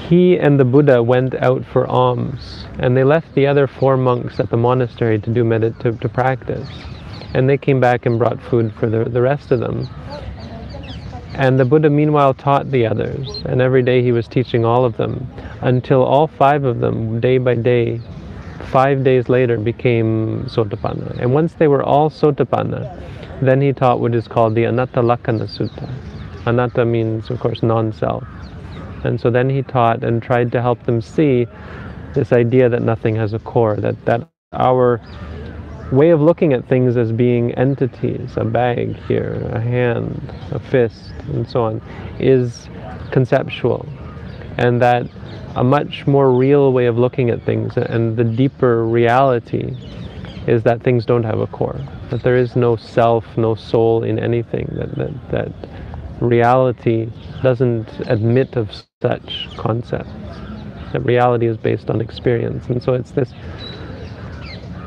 he 0.08 0.38
and 0.38 0.60
the 0.60 0.66
Buddha 0.66 1.02
went 1.02 1.34
out 1.36 1.66
for 1.66 1.88
alms, 1.88 2.66
and 2.80 2.96
they 2.96 3.04
left 3.04 3.34
the 3.34 3.48
other 3.48 3.68
four 3.68 3.98
monks 3.98 4.40
at 4.40 4.50
the 4.50 4.58
monastery 4.58 5.20
to 5.20 5.30
do 5.32 5.44
medit 5.44 5.78
to, 5.80 5.94
to 5.94 6.10
practice. 6.10 6.68
And 7.34 7.50
they 7.50 7.58
came 7.58 7.80
back 7.80 8.06
and 8.06 8.18
brought 8.18 8.42
food 8.42 8.74
for 8.80 8.88
the, 8.88 9.06
the 9.06 9.22
rest 9.22 9.52
of 9.52 9.60
them. 9.60 9.90
And 11.38 11.60
the 11.60 11.66
Buddha 11.66 11.90
meanwhile 11.90 12.34
taught 12.34 12.72
the 12.72 12.88
others, 12.88 13.42
and 13.46 13.62
every 13.62 13.84
day 13.84 14.02
he 14.02 14.14
was 14.14 14.26
teaching 14.26 14.64
all 14.64 14.86
of 14.86 14.96
them, 14.96 15.28
until 15.62 16.02
all 16.02 16.28
five 16.28 16.64
of 16.64 16.80
them, 16.80 17.20
day 17.20 17.38
by 17.40 17.56
day, 17.56 18.00
five 18.72 19.04
days 19.04 19.28
later, 19.28 19.58
became 19.58 20.46
Sotapanna. 20.46 21.20
And 21.20 21.34
once 21.34 21.54
they 21.54 21.68
were 21.68 21.84
all 21.84 22.10
Sotapanna, 22.10 23.02
then 23.42 23.60
he 23.60 23.74
taught 23.74 24.00
what 24.00 24.16
is 24.16 24.30
called 24.30 24.56
the 24.56 24.64
Anatta 24.64 25.02
Lakkhana 25.02 25.46
Sutta. 25.46 25.92
Anatta 26.46 26.86
means, 26.86 27.30
of 27.30 27.42
course, 27.42 27.62
non-self. 27.62 28.24
And 29.04 29.20
so 29.20 29.30
then 29.30 29.50
he 29.50 29.62
taught 29.62 30.06
and 30.06 30.24
tried 30.24 30.54
to 30.54 30.62
help 30.62 30.84
them 30.84 31.02
see 31.02 31.48
this 32.14 32.32
idea 32.32 32.70
that 32.70 32.82
nothing 32.82 33.14
has 33.18 33.34
a 33.34 33.40
core, 33.40 33.76
that, 33.76 34.06
that 34.06 34.26
our 34.54 35.02
way 35.92 36.10
of 36.10 36.22
looking 36.22 36.54
at 36.54 36.68
things 36.68 36.98
as 36.98 37.12
being 37.12 37.54
entities, 37.54 38.38
a 38.38 38.46
bag 38.46 38.96
here, 39.08 39.50
a 39.54 39.62
hand, 39.62 40.34
a 40.52 40.60
fist, 40.60 41.14
and 41.28 41.50
so 41.50 41.64
on, 41.64 41.82
is 42.20 42.68
conceptual. 43.12 43.88
And 44.58 44.82
that 44.82 45.08
a 45.56 45.64
much 45.64 46.06
more 46.06 46.32
real 46.32 46.74
way 46.74 46.86
of 46.86 46.98
looking 46.98 47.30
at 47.30 47.44
things 47.44 47.78
and 47.78 48.18
the 48.18 48.24
deeper 48.24 48.86
reality 48.86 49.76
is 50.48 50.64
that 50.64 50.84
things 50.84 51.06
don't 51.06 51.24
have 51.24 51.40
a 51.40 51.48
core, 51.48 51.80
that 52.10 52.24
there 52.24 52.36
is 52.36 52.56
no 52.56 52.76
self, 52.76 53.26
no 53.38 53.56
soul 53.56 54.04
in 54.04 54.20
anything, 54.20 54.68
that, 54.74 54.96
that, 54.96 55.32
that 55.32 55.52
reality 56.22 57.10
doesn't 57.42 57.88
admit 58.08 58.56
of 58.56 58.70
such 59.02 59.48
concepts. 59.58 60.10
That 60.94 61.04
reality 61.04 61.48
is 61.48 61.58
based 61.58 61.90
on 61.90 62.00
experience. 62.00 62.68
And 62.68 62.82
so 62.82 62.94
it's 62.94 63.12
this 63.12 63.34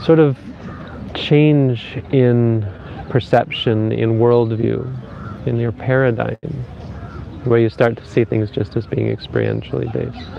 sort 0.04 0.18
of 0.18 0.38
change 1.18 1.98
in 2.12 2.66
perception, 3.10 3.92
in 3.92 4.18
worldview, 4.18 4.86
in 5.46 5.58
your 5.58 5.72
paradigm, 5.72 6.36
where 7.44 7.58
you 7.58 7.68
start 7.68 7.96
to 7.96 8.06
see 8.06 8.24
things 8.24 8.50
just 8.50 8.76
as 8.76 8.86
being 8.86 9.14
experientially 9.14 9.92
based. 9.92 10.30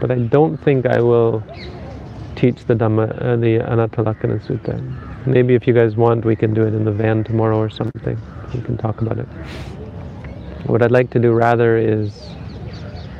But 0.00 0.10
I 0.10 0.18
don't 0.18 0.56
think 0.58 0.86
I 0.86 1.00
will 1.00 1.42
teach 2.36 2.64
the 2.64 2.74
Dhamma, 2.74 3.10
uh, 3.22 3.36
the 3.36 3.58
Anattalakkhana 3.58 4.40
Sutta. 4.46 5.26
Maybe 5.26 5.54
if 5.54 5.66
you 5.66 5.74
guys 5.74 5.96
want, 5.96 6.24
we 6.24 6.36
can 6.36 6.54
do 6.54 6.62
it 6.62 6.72
in 6.72 6.84
the 6.84 6.92
van 6.92 7.24
tomorrow 7.24 7.58
or 7.58 7.68
something. 7.68 8.18
We 8.54 8.62
can 8.62 8.78
talk 8.78 9.02
about 9.02 9.18
it. 9.18 9.26
What 10.66 10.82
I'd 10.82 10.90
like 10.90 11.10
to 11.10 11.18
do 11.18 11.32
rather 11.32 11.76
is, 11.76 12.29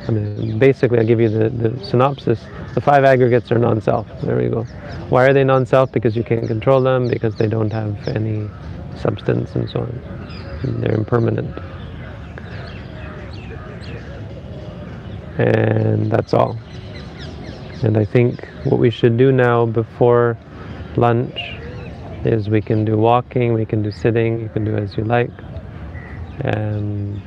I 0.07 0.11
mean, 0.11 0.57
basically 0.57 0.99
I'll 0.99 1.05
give 1.05 1.21
you 1.21 1.29
the, 1.29 1.49
the 1.49 1.85
synopsis. 1.85 2.39
The 2.73 2.81
five 2.81 3.03
aggregates 3.03 3.51
are 3.51 3.59
non-self. 3.59 4.07
There 4.21 4.41
you 4.41 4.49
go. 4.49 4.63
Why 5.09 5.25
are 5.27 5.33
they 5.33 5.43
non-self? 5.43 5.91
Because 5.91 6.15
you 6.15 6.23
can't 6.23 6.47
control 6.47 6.81
them, 6.81 7.07
because 7.07 7.35
they 7.35 7.47
don't 7.47 7.71
have 7.71 8.07
any 8.07 8.49
substance 8.95 9.55
and 9.55 9.69
so 9.69 9.81
on. 9.81 10.81
They're 10.81 10.95
impermanent. 10.95 11.57
And 15.37 16.11
that's 16.11 16.33
all. 16.33 16.57
And 17.83 17.97
I 17.97 18.05
think 18.05 18.47
what 18.63 18.79
we 18.79 18.91
should 18.91 19.17
do 19.17 19.31
now 19.31 19.65
before 19.65 20.37
lunch 20.97 21.39
is 22.25 22.49
we 22.49 22.61
can 22.61 22.85
do 22.85 22.97
walking, 22.97 23.53
we 23.53 23.65
can 23.65 23.81
do 23.81 23.91
sitting, 23.91 24.39
you 24.39 24.49
can 24.49 24.63
do 24.63 24.75
as 24.75 24.97
you 24.97 25.03
like. 25.03 25.31
And 26.41 27.21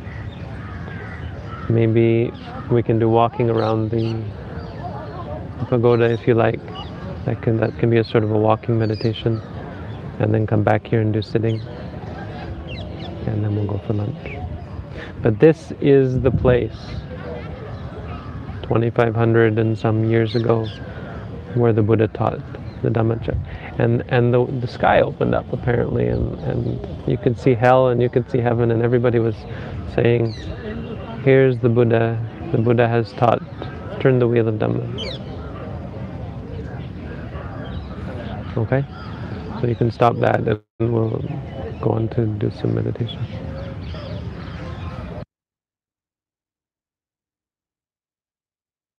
maybe 1.68 2.32
we 2.70 2.82
can 2.82 2.98
do 2.98 3.08
walking 3.08 3.50
around 3.50 3.90
the 3.90 4.14
pagoda 5.68 6.10
if 6.10 6.26
you 6.26 6.34
like. 6.34 6.60
That 7.24 7.40
can 7.42 7.56
that 7.58 7.78
can 7.78 7.90
be 7.90 7.98
a 7.98 8.04
sort 8.04 8.22
of 8.24 8.30
a 8.30 8.38
walking 8.38 8.78
meditation, 8.78 9.40
and 10.18 10.32
then 10.34 10.46
come 10.46 10.62
back 10.62 10.86
here 10.86 11.00
and 11.00 11.12
do 11.12 11.22
sitting, 11.22 11.60
and 13.26 13.42
then 13.42 13.56
we'll 13.56 13.66
go 13.66 13.78
for 13.86 13.94
lunch. 13.94 14.38
But 15.22 15.38
this 15.38 15.72
is 15.80 16.20
the 16.20 16.30
place, 16.30 16.76
2,500 18.62 19.58
and 19.58 19.78
some 19.78 20.04
years 20.10 20.36
ago, 20.36 20.66
where 21.54 21.72
the 21.72 21.82
Buddha 21.82 22.08
taught 22.08 22.40
the 22.82 22.90
Dhammacakka. 22.90 23.38
And 23.78 24.04
and 24.08 24.34
the 24.34 24.44
the 24.60 24.68
sky 24.68 25.00
opened 25.00 25.34
up 25.34 25.50
apparently, 25.52 26.08
and 26.08 26.38
and 26.40 27.08
you 27.08 27.16
could 27.16 27.38
see 27.38 27.54
hell 27.54 27.88
and 27.88 28.02
you 28.02 28.10
could 28.10 28.30
see 28.30 28.38
heaven, 28.38 28.70
and 28.70 28.82
everybody 28.82 29.18
was 29.18 29.34
saying, 29.94 30.34
"Here's 31.24 31.58
the 31.58 31.70
Buddha. 31.70 32.18
The 32.52 32.58
Buddha 32.58 32.86
has 32.86 33.12
taught. 33.14 33.42
Turn 34.00 34.18
the 34.20 34.28
wheel 34.28 34.46
of 34.48 34.56
Dhamma." 34.56 34.84
Okay, 38.56 38.84
so 39.60 39.66
you 39.66 39.74
can 39.74 39.90
stop 39.90 40.18
that, 40.20 40.40
and 40.46 40.92
we'll 40.94 41.22
go 41.80 41.90
on 41.90 42.08
to 42.10 42.26
do 42.26 42.50
some 42.50 42.74
meditation. 42.74 43.18